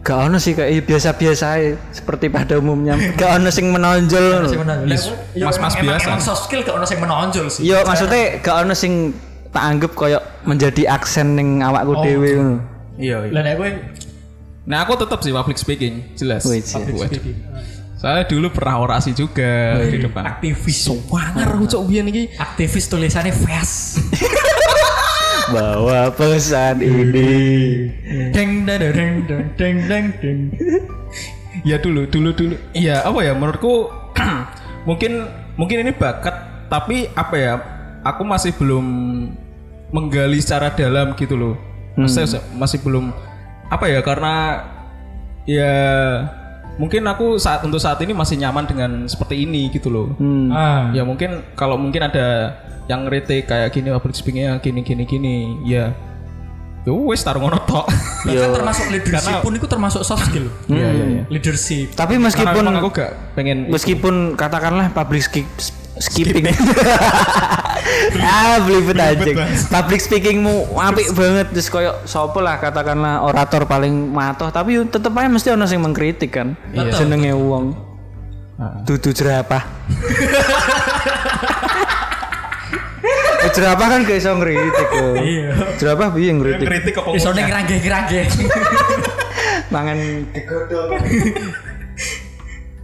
Gak 0.00 0.18
ono 0.32 0.40
sih 0.40 0.56
kayak 0.56 0.88
biasa-biasa 0.88 1.44
aja, 1.60 1.76
seperti 1.92 2.32
pada 2.32 2.56
umumnya. 2.56 2.96
Gak 3.20 3.36
ono 3.36 3.52
sing 3.52 3.68
menonjol. 3.68 4.48
Sing 4.48 4.60
menonjol. 4.64 4.88
Yes, 4.88 5.12
mas-mas 5.36 5.76
biasa. 5.76 6.08
Emang 6.08 6.24
soft 6.24 6.48
skill 6.48 6.64
gak 6.64 6.72
ono 6.72 6.86
sing 6.88 6.98
menonjol 7.04 7.46
sih. 7.52 7.62
Yo 7.68 7.84
maksudnya 7.84 8.40
gak 8.40 8.64
ono 8.64 8.72
sing 8.72 9.12
tak 9.50 9.64
anggap 9.66 9.92
koyo 9.98 10.18
menjadi 10.46 10.88
aksen 10.88 11.34
ning 11.34 11.60
awakku 11.60 11.92
Oh, 11.98 12.02
dhewe 12.06 12.30
ngono. 12.38 12.56
Iya 12.96 13.28
iya. 13.28 13.32
Lah 13.34 13.54
kowe 13.58 13.70
Nah 14.70 14.78
aku 14.86 14.92
tetap 14.94 15.18
sih 15.24 15.34
public 15.34 15.58
speaking 15.58 16.14
jelas. 16.14 16.46
Wih, 16.46 16.62
public 16.62 17.10
speaking. 17.10 17.36
Saya 18.00 18.24
dulu 18.24 18.48
pernah 18.48 18.80
orasi 18.80 19.12
juga 19.12 19.76
di 19.84 20.00
depan. 20.00 20.24
Aktivis. 20.24 20.88
Wangar 21.12 21.52
aku 21.52 21.68
cok 21.68 21.82
biyen 21.84 22.08
iki. 22.08 22.32
Aktivis 22.40 22.88
tulisannya 22.88 23.34
fast. 23.36 24.00
Bawa 25.50 26.14
pesan 26.14 26.78
ini. 26.78 27.30
deng 28.30 28.62
deng 28.64 28.78
deng 28.78 29.14
deng 29.26 29.44
deng 29.58 29.76
deng 29.86 30.06
deng. 30.22 30.38
Ya 31.66 31.76
dulu, 31.82 32.06
dulu, 32.06 32.30
dulu. 32.32 32.54
Iya, 32.72 33.02
apa 33.02 33.20
ya? 33.26 33.34
Menurutku 33.34 33.90
mungkin 34.88 35.26
mungkin 35.58 35.82
ini 35.82 35.92
bakat, 35.92 36.66
tapi 36.70 37.10
apa 37.12 37.34
ya? 37.36 37.54
Aku 38.06 38.24
masih 38.24 38.54
belum 38.56 38.86
menggali 39.92 40.38
secara 40.40 40.72
dalam 40.72 41.12
gitu 41.18 41.36
loh. 41.36 41.54
Maksudnya 41.98 42.40
masih 42.56 42.78
belum 42.80 43.12
apa 43.68 43.84
ya? 43.90 44.00
Karena 44.00 44.64
ya 45.44 45.74
mungkin 46.76 47.02
aku 47.08 47.40
saat 47.40 47.64
untuk 47.66 47.80
saat 47.82 47.98
ini 48.04 48.12
masih 48.14 48.38
nyaman 48.38 48.64
dengan 48.68 48.90
seperti 49.08 49.42
ini 49.48 49.72
gitu 49.72 49.88
loh. 49.90 50.12
Hmm. 50.16 50.52
Ah. 50.52 50.92
Ya 50.94 51.02
mungkin 51.02 51.42
kalau 51.58 51.80
mungkin 51.80 52.06
ada 52.06 52.54
yang 52.86 53.06
rete 53.06 53.46
kayak 53.46 53.70
gini 53.70 53.90
public 53.94 54.18
speakingnya 54.18 54.58
gini 54.58 54.82
gini 54.82 55.06
gini 55.06 55.34
ya 55.62 55.94
ya 56.82 56.92
wes 56.96 57.20
taruh 57.22 57.40
ngono 57.44 57.60
tok. 57.68 57.86
Bahkan 58.24 58.50
termasuk 58.56 58.86
leadership 58.88 59.36
pun 59.44 59.52
itu 59.56 59.66
termasuk 59.68 60.02
soft 60.02 60.28
skill. 60.28 60.48
Iya 60.66 60.88
iya 60.90 61.04
iya. 61.06 61.22
Leadership. 61.28 61.92
Tapi 61.92 62.16
Karena 62.16 62.24
meskipun 62.28 62.64
aku 62.80 62.88
gak 62.92 63.10
pengen 63.36 63.58
meskipun 63.68 64.14
katakanlah 64.34 64.88
public 64.92 65.22
ski- 65.22 65.48
skipping 66.00 66.48
ah 68.20 68.60
belibet 68.62 68.98
aja 68.98 69.24
public 69.68 70.00
speakingmu 70.00 70.74
apik 70.76 71.12
banget. 71.14 71.46
Terus 71.54 71.68
koyo 71.68 71.92
sopo 72.04 72.42
lah 72.42 72.58
katakanlah 72.58 73.24
orator 73.24 73.64
paling 73.64 74.10
matoh. 74.10 74.50
Tapi 74.50 74.84
tetep 74.88 75.12
aja 75.14 75.28
mesti 75.28 75.48
ono 75.54 75.64
sing 75.66 75.80
mengkritik 75.82 76.30
kan. 76.34 76.58
Senenge 76.94 77.32
wong. 77.34 77.74
Dudu 78.84 79.10
jerapah. 79.14 79.62
Eh, 83.40 83.48
jerapah 83.56 83.86
kan 83.88 84.04
gak 84.04 84.20
iso 84.20 84.36
ngritik 84.36 84.86
kok. 84.92 85.16
Iya. 85.16 85.50
Jerapah 85.80 86.12
piye 86.12 86.28
ngritik? 86.36 86.66
kritik 86.68 86.94
apa 87.00 87.16
Iso 87.16 87.32
ning 87.32 87.48
kerangge-kerangge. 87.48 88.22
Mangan 89.72 89.98
digodhong. 90.36 90.90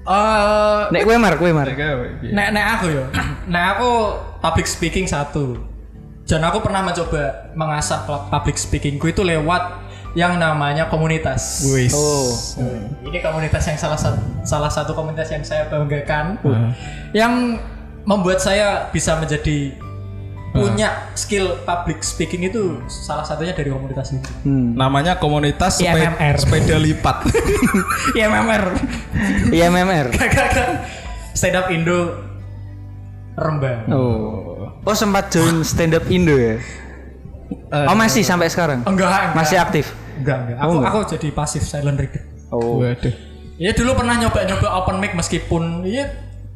Eh 0.06 0.82
Nek 0.94 1.02
kowe 1.02 1.16
mar, 1.18 1.34
kowe 1.34 1.50
mar. 1.50 1.66
nek 1.66 2.48
nek 2.54 2.66
aku 2.78 2.86
ya. 2.94 3.04
Nek 3.52 3.64
aku 3.74 3.90
public 4.38 4.66
speaking 4.66 5.06
satu. 5.06 5.58
Dan 6.26 6.42
aku 6.42 6.58
pernah 6.58 6.82
mencoba 6.82 7.54
mengasah 7.54 8.02
pu- 8.02 8.26
public 8.30 8.58
speakingku 8.58 9.06
itu 9.06 9.22
lewat 9.22 9.86
yang 10.18 10.38
namanya 10.38 10.90
komunitas. 10.90 11.62
Wis. 11.70 11.94
Oh. 11.94 12.34
Ini 13.06 13.18
komunitas 13.22 13.62
yang 13.66 13.78
salah 13.78 13.94
satu 13.94 14.18
salah 14.42 14.70
satu 14.70 14.90
komunitas 14.90 15.30
yang 15.30 15.44
saya 15.46 15.70
banggakan, 15.70 16.38
yang 17.14 17.62
membuat 18.02 18.42
saya 18.42 18.90
bisa 18.90 19.14
menjadi 19.18 19.74
punya 20.56 20.88
skill 21.12 21.60
public 21.62 22.00
speaking 22.00 22.48
itu 22.48 22.80
salah 22.88 23.22
satunya 23.22 23.52
dari 23.52 23.68
komunitas 23.68 24.16
itu. 24.16 24.28
Hmm. 24.42 24.72
Namanya 24.72 25.20
komunitas 25.20 25.78
sepe- 25.78 25.92
IMMR. 25.92 26.34
sepeda 26.40 26.76
lipat. 26.80 27.16
Iya 28.16 28.32
MMR. 28.32 28.64
IMMR. 29.52 30.06
Stand 31.36 31.56
up 31.56 31.68
Indo 31.68 32.16
Rembang. 33.36 33.84
Oh. 33.92 34.72
Oh 34.80 34.96
sempat 34.96 35.28
join 35.28 35.60
stand 35.66 35.92
up 35.92 36.06
Indo 36.08 36.32
ya? 36.32 36.56
oh 37.70 37.94
masih 37.98 38.22
sampai 38.22 38.50
sekarang? 38.50 38.82
Enggak, 38.86 39.06
enggak. 39.06 39.34
Masih 39.36 39.56
aktif? 39.58 39.86
Enggak, 40.18 40.36
enggak. 40.46 40.58
Aku 40.62 40.74
aku 40.82 40.98
jadi 41.18 41.28
pasif 41.34 41.62
silent 41.62 41.98
reader. 42.00 42.22
Oh. 42.48 42.80
Waduh. 42.80 43.12
Ya 43.56 43.72
dulu 43.72 43.96
pernah 43.96 44.20
nyoba-nyoba 44.20 44.68
open 44.84 44.96
mic 45.00 45.12
meskipun 45.16 45.80
ya 45.84 46.06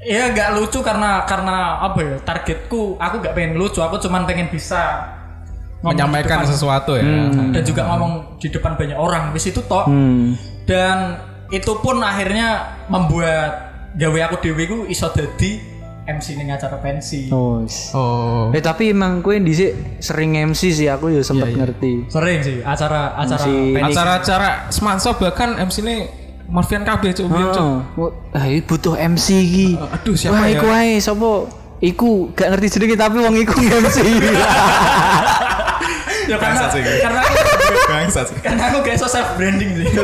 ya 0.01 0.29
nggak 0.29 0.49
lucu 0.55 0.81
karena 0.81 1.23
karena 1.25 1.57
apa 1.79 1.99
ya 1.99 2.15
targetku 2.19 2.97
aku 2.97 3.15
nggak 3.19 3.35
pengen 3.35 3.53
lucu 3.55 3.79
aku 3.79 3.97
cuman 3.99 4.25
pengen 4.25 4.49
bisa 4.49 5.13
Menyampaikan 5.81 6.41
depan- 6.41 6.51
sesuatu 6.51 6.93
ya. 6.93 7.05
dan 7.51 7.63
juga 7.63 7.83
ngomong 7.87 8.37
di 8.37 8.49
depan 8.49 8.77
banyak 8.77 8.97
orang 8.97 9.33
di 9.33 9.41
situ 9.41 9.61
toh 9.63 9.85
Hmm. 9.85 10.37
dan 10.65 11.17
itu 11.49 11.73
pun 11.77 11.97
akhirnya 11.99 12.49
membuat 12.87 13.53
gawe 13.91 14.19
aku 14.23 14.37
dewi 14.43 14.65
ku 14.65 14.85
iso 14.87 15.09
dadi 15.09 15.57
MC 16.03 16.35
ning 16.35 16.49
acara 16.49 16.77
pensi 16.77 17.29
Oh. 17.29 17.65
s- 17.65 17.93
Oh. 17.93 18.51
Eh 18.51 18.59
tapi 18.59 18.91
emang 18.91 19.21
kue 19.21 19.39
di 19.39 19.53
sering 19.99 20.37
MC 20.43 20.69
sih 20.71 20.87
aku 20.87 21.09
ya 21.09 21.23
sempat 21.23 21.49
ngerti. 21.51 22.09
sering 22.09 22.41
sih 22.41 22.57
acara 22.61 23.15
acara 23.15 23.41
MC. 23.41 23.49
pensi. 23.71 23.89
Acara-acara 23.91 24.49
semansa 24.69 25.09
bahkan 25.15 25.57
MC 25.57 25.81
ini 25.81 25.97
Marvian 26.51 26.83
KB 26.83 27.03
cuk 27.15 27.27
biyen, 27.31 27.49
Cuk. 27.55 27.67
Oh, 27.95 28.11
ah, 28.35 28.43
butuh 28.67 28.95
MC 28.99 29.27
iki. 29.39 29.69
Aduh 29.79 30.19
siapa 30.19 30.35
Wah, 30.35 30.47
ya? 30.51 30.59
iku 30.59 30.67
ae 30.69 30.99
sapa? 30.99 31.31
Iku 31.81 32.11
gak 32.35 32.49
ngerti 32.53 32.67
jenenge 32.77 32.97
tapi 32.99 33.17
wong 33.23 33.35
iku 33.39 33.55
MC. 33.87 33.97
ya 36.29 36.37
karena 36.39 36.69
karena 36.71 37.21
aku 37.25 37.35
Bangsat 37.91 38.25
sih. 38.31 38.37
karena 38.39 38.63
aku 38.71 38.77
gak 38.87 38.95
iso 38.95 39.09
self 39.09 39.35
branding 39.35 39.71
sih 39.75 39.87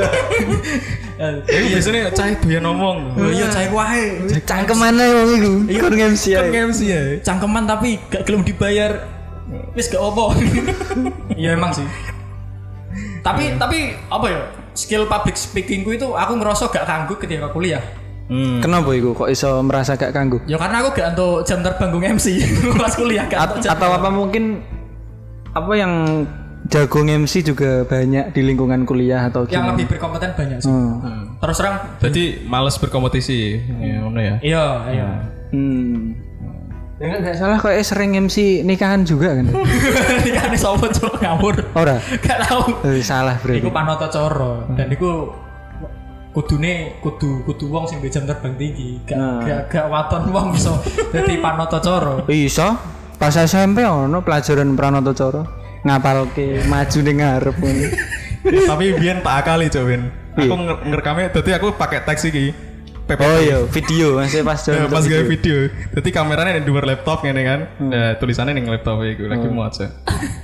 Ini 1.16 1.66
biasanya 1.72 2.12
cai 2.12 2.36
doyan 2.36 2.62
ngomong. 2.62 2.98
Oh 3.16 3.30
iya 3.32 3.48
cai 3.48 3.72
wae. 3.72 4.20
Cangkemane 4.44 5.04
wong 5.16 5.28
iku. 5.32 5.52
Kon 5.80 5.94
MC 5.96 6.24
Kan 6.36 6.46
ae. 6.52 6.60
MC 6.68 6.80
ya. 6.86 7.00
Cangkeman 7.24 7.64
tapi 7.64 7.96
gak 8.06 8.22
gelem 8.22 8.44
dibayar. 8.44 9.02
Wis 9.72 9.88
gak 9.88 9.98
opo. 9.98 10.36
Iya 11.32 11.56
emang 11.56 11.72
sih. 11.72 11.86
Tapi 13.24 13.56
tapi 13.56 13.96
apa 14.06 14.26
ya? 14.28 14.40
Skill 14.76 15.08
public 15.08 15.40
speakingku 15.40 15.96
itu 15.96 16.12
aku 16.12 16.32
ngerasa 16.36 16.68
gak 16.68 16.84
kanggu 16.84 17.16
ketika 17.16 17.48
kuliah. 17.48 17.80
Hmm. 18.26 18.58
Kenapa 18.58 18.90
iku 18.92 19.14
kok 19.14 19.30
iso 19.32 19.62
merasa 19.64 19.96
gak 19.96 20.12
kanggu? 20.12 20.42
Ya 20.44 20.60
karena 20.60 20.84
aku 20.84 20.92
gak 20.92 21.16
untuk 21.16 21.48
jam 21.48 21.64
terbanggung 21.64 22.04
MC 22.04 22.26
pas 22.80 22.92
kuliah 22.92 23.24
gak 23.24 23.64
atau 23.64 23.88
apa 23.88 24.08
mungkin 24.12 24.60
apa 25.56 25.72
yang 25.72 26.26
jago 26.66 27.00
MC 27.06 27.46
juga 27.46 27.86
banyak 27.86 28.34
di 28.34 28.40
lingkungan 28.42 28.82
kuliah 28.82 29.30
atau 29.30 29.46
yang 29.46 29.70
gimana? 29.70 29.72
lebih 29.78 29.86
berkompeten 29.96 30.30
banyak 30.34 30.58
sih. 30.60 30.68
Hmm. 30.68 31.38
Terus 31.38 31.56
terang 31.56 31.76
Jadi 32.02 32.22
males 32.44 32.76
berkompetisi. 32.76 33.40
Ya, 33.80 34.02
ngono 34.02 34.20
ya. 34.20 34.36
iya 34.42 34.66
iya. 34.90 35.08
Hmm. 35.54 36.25
Ya 36.96 37.12
nggak 37.20 37.36
salah 37.36 37.60
kok 37.60 37.76
sering 37.84 38.16
MC 38.16 38.64
nikahan 38.64 39.04
juga 39.04 39.36
kan? 39.36 39.52
Nikahane 40.24 40.56
sapa 40.56 40.88
cuk 40.88 41.20
ngawur. 41.20 41.54
Ora. 41.76 42.00
Gak 42.00 42.48
tahu. 42.48 42.72
Eh, 42.88 43.04
salah 43.04 43.36
berarti. 43.36 43.60
Iku 43.60 43.68
panoto 43.68 44.08
coro 44.08 44.64
dan 44.72 44.88
iku 44.88 45.28
kudune 46.32 46.96
kudu 47.00 47.44
kudu 47.44 47.68
wong 47.68 47.84
sing 47.84 48.00
jam 48.08 48.24
terbang 48.24 48.56
tinggi. 48.56 49.04
Gak 49.04 49.12
Nah. 49.12 49.44
gak 49.44 49.60
gak 49.68 49.86
waton 49.92 50.32
wong 50.32 50.56
iso 50.56 50.72
dadi 51.12 51.36
panoto 51.36 51.76
coro. 51.84 52.24
Iso 52.32 52.80
pas 53.20 53.36
SMP 53.36 53.84
ono 53.84 54.24
pelajaran 54.24 54.72
pranoto 54.72 55.12
coro 55.12 55.42
ngapalke 55.84 56.64
maju 56.64 56.98
ning 57.04 57.16
ngarep. 57.20 57.56
Tapi 58.72 58.84
biyen 58.96 59.20
tak 59.20 59.44
akali 59.44 59.68
cuk 59.68 59.84
biyen. 59.84 60.02
Aku 60.32 60.52
nger- 60.54 60.80
ngerekamnya 60.80 61.28
tadi 61.28 61.52
aku 61.52 61.76
pakai 61.76 62.08
teks 62.08 62.24
iki. 62.24 62.56
PPT. 63.06 63.22
Oh 63.22 63.38
iya, 63.38 63.58
video 63.70 64.06
masih 64.18 64.42
pas 64.42 64.58
Ya, 64.66 64.82
jalan 64.82 64.90
pas 64.94 64.98
untuk 65.06 65.14
gawe 65.14 65.24
video. 65.30 65.56
Jadi 65.94 66.08
kameranya 66.10 66.58
di 66.58 66.66
luar 66.66 66.84
laptop 66.90 67.22
ngene 67.22 67.42
kan. 67.46 67.60
Nah, 67.86 68.18
tulisannya 68.18 68.58
ning 68.58 68.66
laptop 68.66 68.98
iku 69.06 69.30
lagi 69.30 69.46
mau 69.46 69.70
aja. 69.70 69.86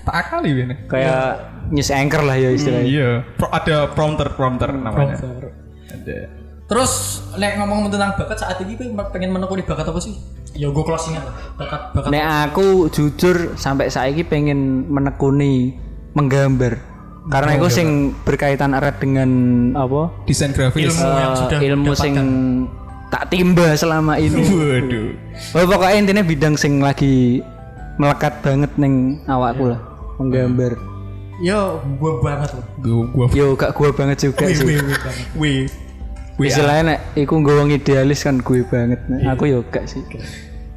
Tak 0.06 0.14
akali 0.14 0.54
ini. 0.54 0.74
Kayak 0.86 1.42
news 1.74 1.90
anchor 1.90 2.22
lah 2.22 2.38
ya 2.38 2.54
istilahnya. 2.54 2.86
Iya, 2.86 3.10
Pro- 3.34 3.50
ada 3.50 3.90
prompter 3.90 4.30
prompter 4.38 4.70
namanya. 4.70 5.18
Prompter. 5.18 5.50
Ada. 5.90 6.18
Terus 6.70 6.92
lek 7.36 7.58
ngomong 7.58 7.90
tentang 7.90 8.14
bakat 8.14 8.38
saat 8.38 8.56
ini 8.62 8.78
kowe 8.78 8.86
pengen 9.10 9.34
menekuni 9.34 9.66
bakat 9.66 9.90
apa 9.90 9.98
sih? 9.98 10.14
Ya 10.54 10.70
gue 10.70 10.84
closingan 10.86 11.26
lah. 11.26 11.34
Bakat 11.58 11.80
bakat. 11.98 12.08
Nek 12.14 12.24
aku 12.46 12.86
jujur 12.88 13.58
sampai 13.58 13.90
saiki 13.90 14.22
pengen 14.22 14.86
menekuni 14.86 15.74
menggambar. 16.14 16.91
Karena 17.30 17.54
itu 17.54 17.68
sing 17.70 17.88
berkaitan 18.26 18.74
erat 18.74 18.98
dengan 18.98 19.30
apa? 19.78 20.10
Desain 20.26 20.50
grafis. 20.50 20.90
Ilmu 20.90 21.06
yang 21.06 21.32
Eh, 21.32 21.38
sudah 21.38 21.58
ilmu 21.62 21.92
sing 21.94 22.14
tak 23.14 23.30
timba 23.30 23.76
selama 23.78 24.18
ini. 24.18 24.42
Waduh. 24.42 25.08
Oh, 25.54 25.64
pokoknya 25.68 25.96
intinya 26.02 26.22
bidang 26.26 26.54
sing 26.58 26.82
lagi 26.82 27.44
melekat 28.00 28.40
banget 28.42 28.72
neng 28.80 29.20
awakku 29.28 29.70
lah 29.70 29.80
menggambar. 30.18 30.74
Yo, 31.42 31.82
gue 31.98 32.12
banget 32.22 32.50
loh. 32.54 32.64
Gua 33.10 33.26
gua 33.26 33.26
Yo 33.34 33.46
gak 33.58 33.74
gua 33.74 33.90
banget 33.90 34.30
juga 34.30 34.46
Wih, 34.46 34.54
sih. 34.54 34.66
wih, 34.66 34.78
wih. 35.38 35.60
Wih. 36.38 36.48
Istilahnya 36.48 36.82
nek 36.96 36.98
iku 37.18 37.38
nggawa 37.38 37.66
idealis 37.68 38.24
kan 38.24 38.38
gue 38.38 38.62
banget. 38.66 38.98
Nek 39.10 39.36
Aku 39.36 39.46
yo 39.50 39.62
gak 39.70 39.86
sih. 39.90 40.02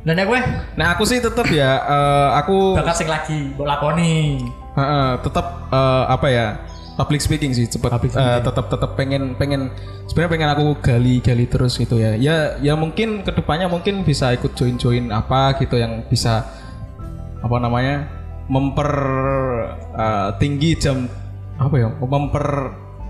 Dan 0.05 0.21
gue 0.21 0.39
Nah, 0.77 0.93
aku 0.93 1.05
sih 1.05 1.17
tetap 1.17 1.49
ya 1.49 1.81
eh, 1.81 2.29
aku 2.37 2.77
bakat 2.77 2.95
sing 3.01 3.09
lagi 3.09 3.53
mbok 3.57 3.65
lakoni. 4.75 4.77
Heeh, 4.77 5.09
tetap 5.21 5.45
eh, 5.67 6.03
apa 6.05 6.27
ya 6.27 6.47
public 6.95 7.19
speaking 7.19 7.51
sih 7.51 7.65
cepat 7.65 7.95
eh, 8.05 8.39
tetap 8.41 8.67
tetap 8.67 8.91
pengen 8.93 9.33
pengen 9.33 9.67
sebenarnya 10.05 10.31
pengen 10.31 10.49
aku 10.49 10.65
gali 10.81 11.19
gali 11.19 11.43
terus 11.43 11.75
gitu 11.75 11.95
ya 11.95 12.15
ya 12.15 12.55
ya 12.57 12.71
mungkin 12.73 13.19
ke 13.19 13.31
depannya 13.31 13.67
mungkin 13.67 14.03
bisa 14.03 14.31
ikut 14.31 14.51
join 14.53 14.75
join 14.75 15.09
apa 15.09 15.55
gitu 15.57 15.75
yang 15.75 16.03
bisa 16.05 16.47
apa 17.37 17.55
namanya 17.57 18.07
memper 18.47 18.89
eh, 19.91 20.29
tinggi 20.37 20.75
jam 20.77 21.07
apa 21.55 21.75
ya 21.75 21.87
memper 21.97 22.47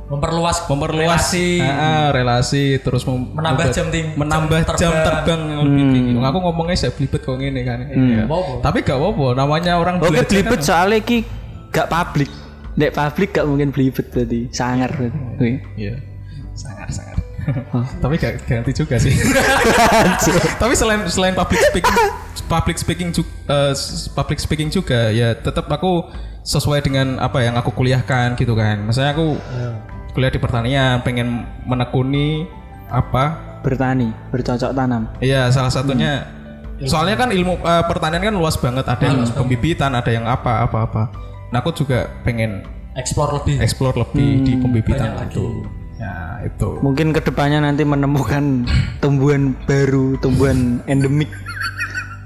Memperluas 0.05 0.69
memperluas 0.69 1.17
relasi. 1.33 1.57
Heeh, 1.57 2.05
relasi 2.13 2.77
terus 2.77 3.09
mem- 3.09 3.33
Menambah 3.33 3.73
jam 3.73 3.89
ting- 3.89 4.13
menambah 4.13 4.61
jam 4.67 4.77
jam 4.77 4.93
terbang. 4.93 5.25
terbang, 5.25 5.41
yang 5.49 5.59
lebih 5.65 5.83
tinggi 5.89 6.11
aku 6.21 6.37
ngomongnya 6.45 6.77
saya 6.77 6.91
belibet 6.93 7.21
kok 7.21 7.33
ngene 7.33 7.61
kan 7.65 7.79
Iya. 7.89 8.23
Apa-apa. 8.23 8.53
tapi 8.61 8.77
gak 8.81 8.93
apa-apa 8.93 9.27
namanya 9.33 9.81
orang 9.81 9.97
Oke 9.97 10.21
belibet 10.21 10.61
kan- 10.61 10.61
soalnya 10.63 11.01
ki 11.01 11.25
gak 11.75 11.91
publik. 11.91 12.31
Nek 12.79 12.91
publik 12.95 13.29
gak 13.35 13.45
mungkin 13.47 13.69
belibet 13.75 14.07
tadi. 14.11 14.47
Sangar 14.55 14.95
berarti. 14.95 15.19
Wih. 15.43 15.59
Iya. 15.75 15.95
Sangat 16.55 16.89
sangat. 16.95 17.19
Tapi 18.03 18.15
gak 18.15 18.47
ganti 18.47 18.71
juga 18.71 18.95
sih. 18.95 19.11
Tapi 20.61 20.73
selain 20.73 21.03
selain 21.11 21.35
public 21.35 21.59
speaking 21.67 21.97
public 22.45 22.77
speaking 22.77 23.09
juga 23.11 23.73
public 24.13 24.39
speaking 24.39 24.69
juga 24.69 25.09
ya 25.09 25.33
tetap 25.33 25.65
aku 25.67 26.05
sesuai 26.45 26.85
dengan 26.85 27.17
apa 27.17 27.41
yang 27.41 27.57
aku 27.57 27.73
kuliahkan 27.73 28.37
gitu 28.37 28.53
kan. 28.53 28.85
Misalnya 28.85 29.17
aku 29.17 29.27
kuliah 30.13 30.31
di 30.31 30.39
pertanian 30.39 31.01
pengen 31.03 31.43
menekuni 31.65 32.47
apa? 32.87 33.57
Bertani, 33.65 34.13
bercocok 34.29 34.71
tanam. 34.77 35.09
Iya, 35.17 35.49
salah 35.49 35.73
satunya 35.73 36.29
soalnya 36.85 37.15
kan 37.17 37.29
ilmu 37.33 37.57
eh, 37.65 37.83
pertanian 37.89 38.21
kan 38.21 38.35
luas 38.37 38.55
banget, 38.61 38.85
ada 38.85 39.03
yang 39.03 39.25
pembibitan, 39.25 39.91
ada 39.97 40.11
yang 40.13 40.29
apa 40.29 40.69
apa 40.69 40.77
apa. 40.85 41.03
Nah, 41.55 41.63
aku 41.63 41.71
juga 41.71 42.11
pengen 42.27 42.67
Explore 42.99 43.39
lebih. 43.39 43.63
explore 43.63 43.95
lebih 43.95 44.43
di 44.43 44.59
pembibitan 44.59 45.15
itu. 45.23 45.63
Ya, 45.95 46.43
itu. 46.43 46.83
Mungkin 46.83 47.15
ke 47.15 47.23
depannya 47.23 47.63
nanti 47.63 47.87
menemukan 47.87 48.67
tumbuhan 48.99 49.55
baru, 49.63 50.19
tumbuhan 50.19 50.83
endemik. 50.83 51.31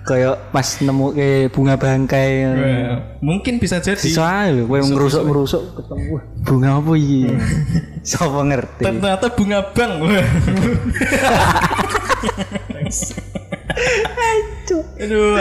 Kayak 0.01 0.49
pas 0.49 0.65
nemu 0.81 1.13
ke 1.13 1.29
bunga 1.53 1.77
bangkai. 1.77 2.31
Eh, 2.41 2.97
mungkin 3.21 3.61
bisa 3.61 3.77
jadi. 3.77 4.01
Soalnya 4.01 4.57
lho, 4.57 4.63
kowe 4.65 4.81
ngerusuk-ngerusuk 4.81 5.77
ketemu 5.77 6.03
"Wah, 6.17 6.23
bunga 6.41 6.69
apa 6.81 6.91
iki? 6.97 7.21
Sopo 8.09 8.41
ngerti? 8.41 8.81
Ternyata 8.89 9.29
bunga 9.29 9.61
bang. 9.69 9.93
Aduh. 14.99 15.37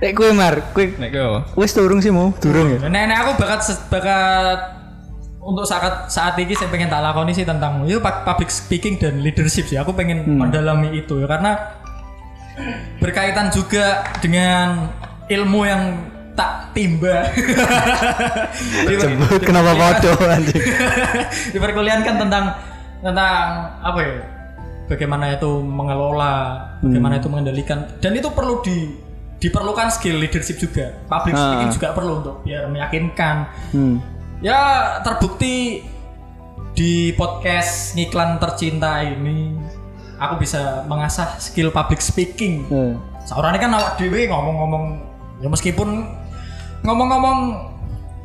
Nek 0.00 0.12
kowe 0.14 0.30
Mar, 0.34 0.54
kowe 0.74 0.84
Nek 0.98 1.10
kau. 1.12 1.32
wis 1.58 1.74
turung 1.74 2.00
sih 2.02 2.10
mau? 2.10 2.32
Durung 2.40 2.78
ya? 2.78 2.78
Nah, 2.88 3.02
nah, 3.06 3.16
aku 3.26 3.30
bakat 3.38 3.60
bakat 3.90 4.58
untuk 5.44 5.68
saat 5.68 6.08
saat 6.08 6.34
ini 6.40 6.56
saya 6.56 6.72
pengen 6.72 6.88
tak 6.88 7.04
lakoni 7.04 7.36
sih 7.36 7.44
tentang 7.44 7.84
itu 7.84 8.00
pu- 8.00 8.22
public 8.24 8.48
speaking 8.48 8.96
dan 8.96 9.20
leadership 9.20 9.68
sih. 9.68 9.76
Aku 9.76 9.92
pengen 9.92 10.24
mendalami 10.24 10.96
itu 10.96 11.20
ya 11.20 11.28
karena 11.28 11.52
berkaitan 13.02 13.52
juga 13.52 14.08
dengan 14.24 14.88
ilmu 15.28 15.60
yang 15.68 15.82
tak 16.34 16.74
timba. 16.74 17.28
Sebut 19.04 19.40
kenapa 19.44 19.72
podo 19.76 20.12
anjing? 20.26 20.62
di 21.54 21.58
perkuliahan 21.60 22.02
kan 22.02 22.16
tentang 22.18 22.44
tentang 23.04 23.44
apa 23.84 23.98
ya 24.00 24.14
bagaimana 24.88 25.36
itu 25.36 25.60
mengelola 25.60 26.60
bagaimana 26.80 27.20
itu 27.20 27.28
mengendalikan 27.28 27.84
dan 28.00 28.12
itu 28.16 28.28
perlu 28.32 28.64
di 28.64 28.92
diperlukan 29.38 29.90
skill 29.90 30.16
leadership 30.16 30.56
juga 30.56 30.94
public 31.06 31.34
speaking 31.34 31.70
juga 31.70 31.88
perlu 31.92 32.12
untuk 32.18 32.36
biar 32.42 32.66
meyakinkan 32.66 33.36
Hmm. 33.70 33.96
ya 34.40 34.58
terbukti 35.00 35.84
di 36.72 36.92
podcast 37.12 37.94
ngiklan 37.94 38.38
tercinta 38.38 38.98
ini 39.00 39.54
aku 40.16 40.38
bisa 40.38 40.82
mengasah 40.84 41.38
skill 41.38 41.70
public 41.70 41.98
speaking 41.98 42.66
Eh. 42.66 42.94
seorang 43.24 43.54
kan 43.56 43.70
awak 43.70 43.94
dewe 43.94 44.26
ngomong-ngomong 44.26 44.84
ya 45.38 45.48
meskipun 45.48 46.08
ngomong-ngomong 46.82 47.38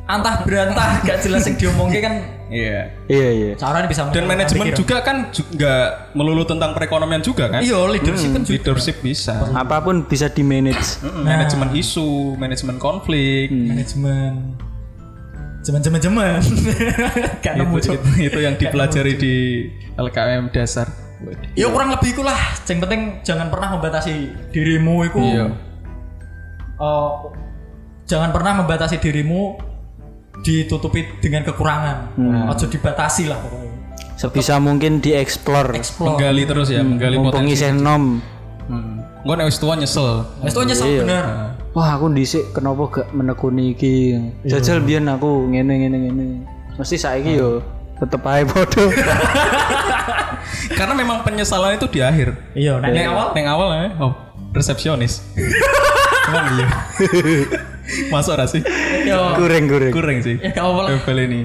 antah 0.06 0.42
berantah 0.42 0.98
gak 1.06 1.22
jelas 1.22 1.46
yang 1.46 1.56
diomongin 1.56 2.00
kan 2.00 2.14
Iya. 2.50 2.78
Iya 3.06 3.28
iya. 3.30 3.52
seorang 3.54 3.86
bisa 3.86 4.10
Dan 4.10 4.26
manajemen 4.26 4.74
juga 4.74 5.00
kan 5.06 5.30
juga 5.30 5.74
melulu 6.18 6.42
tentang 6.42 6.74
perekonomian 6.74 7.22
juga 7.22 7.46
kan? 7.46 7.62
Iya, 7.62 7.78
leadership 7.86 8.30
kan 8.34 8.42
juga. 8.42 8.54
Leadership 8.58 8.96
bisa. 9.00 9.34
Apa 9.54 9.78
pun 9.80 10.02
bisa 10.04 10.26
di 10.26 10.42
manage. 10.42 10.98
Mm-mm, 11.00 11.22
Manajemen 11.22 11.70
isu, 11.78 12.34
manajemen 12.34 12.76
konflik. 12.82 13.54
Manajemen. 13.54 14.58
Jemen-jemen 15.62 16.00
jemen. 16.02 16.40
Gak 17.44 17.54
nemu 17.54 17.76
itu, 17.78 17.92
itu, 17.94 18.08
itu 18.32 18.38
yang 18.42 18.58
dipelajari 18.58 19.12
di 19.14 19.34
LKM 19.94 20.50
dasar. 20.50 20.88
Ya 21.52 21.68
kurang 21.68 21.92
lebih 21.92 22.16
ikulah. 22.16 22.40
Yang 22.64 22.78
penting 22.88 23.00
jangan 23.22 23.46
pernah 23.52 23.78
membatasi 23.78 24.14
dirimu 24.50 25.04
itu. 25.04 25.20
Iya. 25.20 25.46
Eh, 26.80 27.12
jangan 28.08 28.32
pernah 28.32 28.64
membatasi 28.64 28.96
dirimu 28.98 29.69
ditutupi 30.44 31.20
dengan 31.20 31.44
kekurangan. 31.46 32.16
Ojo 32.52 32.66
dibatasi 32.68 33.28
lah 33.28 33.38
pokoknya. 33.40 33.72
Sebisa 34.20 34.60
mungkin 34.60 35.00
dieksplor. 35.00 35.72
Explore. 35.72 36.20
Menggali 36.20 36.42
terus 36.44 36.68
ya, 36.68 36.84
menggali 36.84 37.16
Mumpung 37.16 37.48
potensi. 37.48 37.56
isih 37.56 37.72
nom. 37.72 38.20
Hmm. 38.68 39.00
Gue 39.24 39.34
nek 39.36 39.48
wis 39.48 39.56
tua 39.60 39.74
nyesel. 39.76 40.24
Wes 40.44 40.52
tuh 40.52 40.64
nyesel 40.64 41.04
bener. 41.04 41.24
Wah 41.72 41.88
aku 41.96 42.12
dhisik 42.12 42.52
kenapa 42.52 42.82
gak 43.00 43.08
menekuni 43.16 43.72
iki. 43.72 44.16
Jajal 44.44 44.84
biyen 44.84 45.08
aku 45.08 45.48
ngene 45.48 45.72
ngene 45.72 45.96
ngene. 46.08 46.26
Mesti 46.76 46.96
saiki 47.00 47.40
yo 47.40 47.64
tetep 48.00 48.20
ae 48.24 48.44
podo. 48.48 48.88
Karena 50.78 50.92
memang 50.96 51.20
penyesalan 51.20 51.76
itu 51.76 51.86
di 51.92 52.00
akhir. 52.00 52.32
Iya, 52.56 52.80
nah 52.80 52.88
yang 52.88 53.12
awal 53.12 53.26
Neng 53.36 53.46
awal 53.48 53.68
ya, 53.76 53.88
oh 54.00 54.12
resepsionis. 54.54 55.22
Emang 56.30 56.46
iya. 56.58 56.68
Masuk 58.12 58.34
gak 58.38 58.48
sih? 58.48 58.62
yo 59.06 59.34
Goreng 59.36 59.64
goreng. 59.66 59.92
Kurang 59.92 60.18
sih. 60.22 60.36
ya 60.38 60.50
gak 60.54 60.64
apa 60.64 60.80
lah 60.86 60.90
Level 60.96 61.18
ini. 61.26 61.40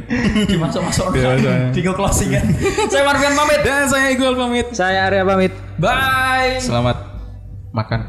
dimasuk-masuk 0.49 1.05
Dimasuk. 1.13 1.73
di 1.73 1.81
closing 1.85 2.29
kan. 2.33 2.45
Saya 2.91 3.03
Marvian 3.05 3.33
pamit. 3.33 3.59
Dan 3.65 3.85
saya 3.89 4.05
Iqbal 4.13 4.35
pamit. 4.35 4.67
Saya 4.71 5.09
Arya 5.09 5.23
pamit. 5.25 5.53
Bye. 5.77 6.61
Selamat 6.61 6.97
makan. 7.75 8.01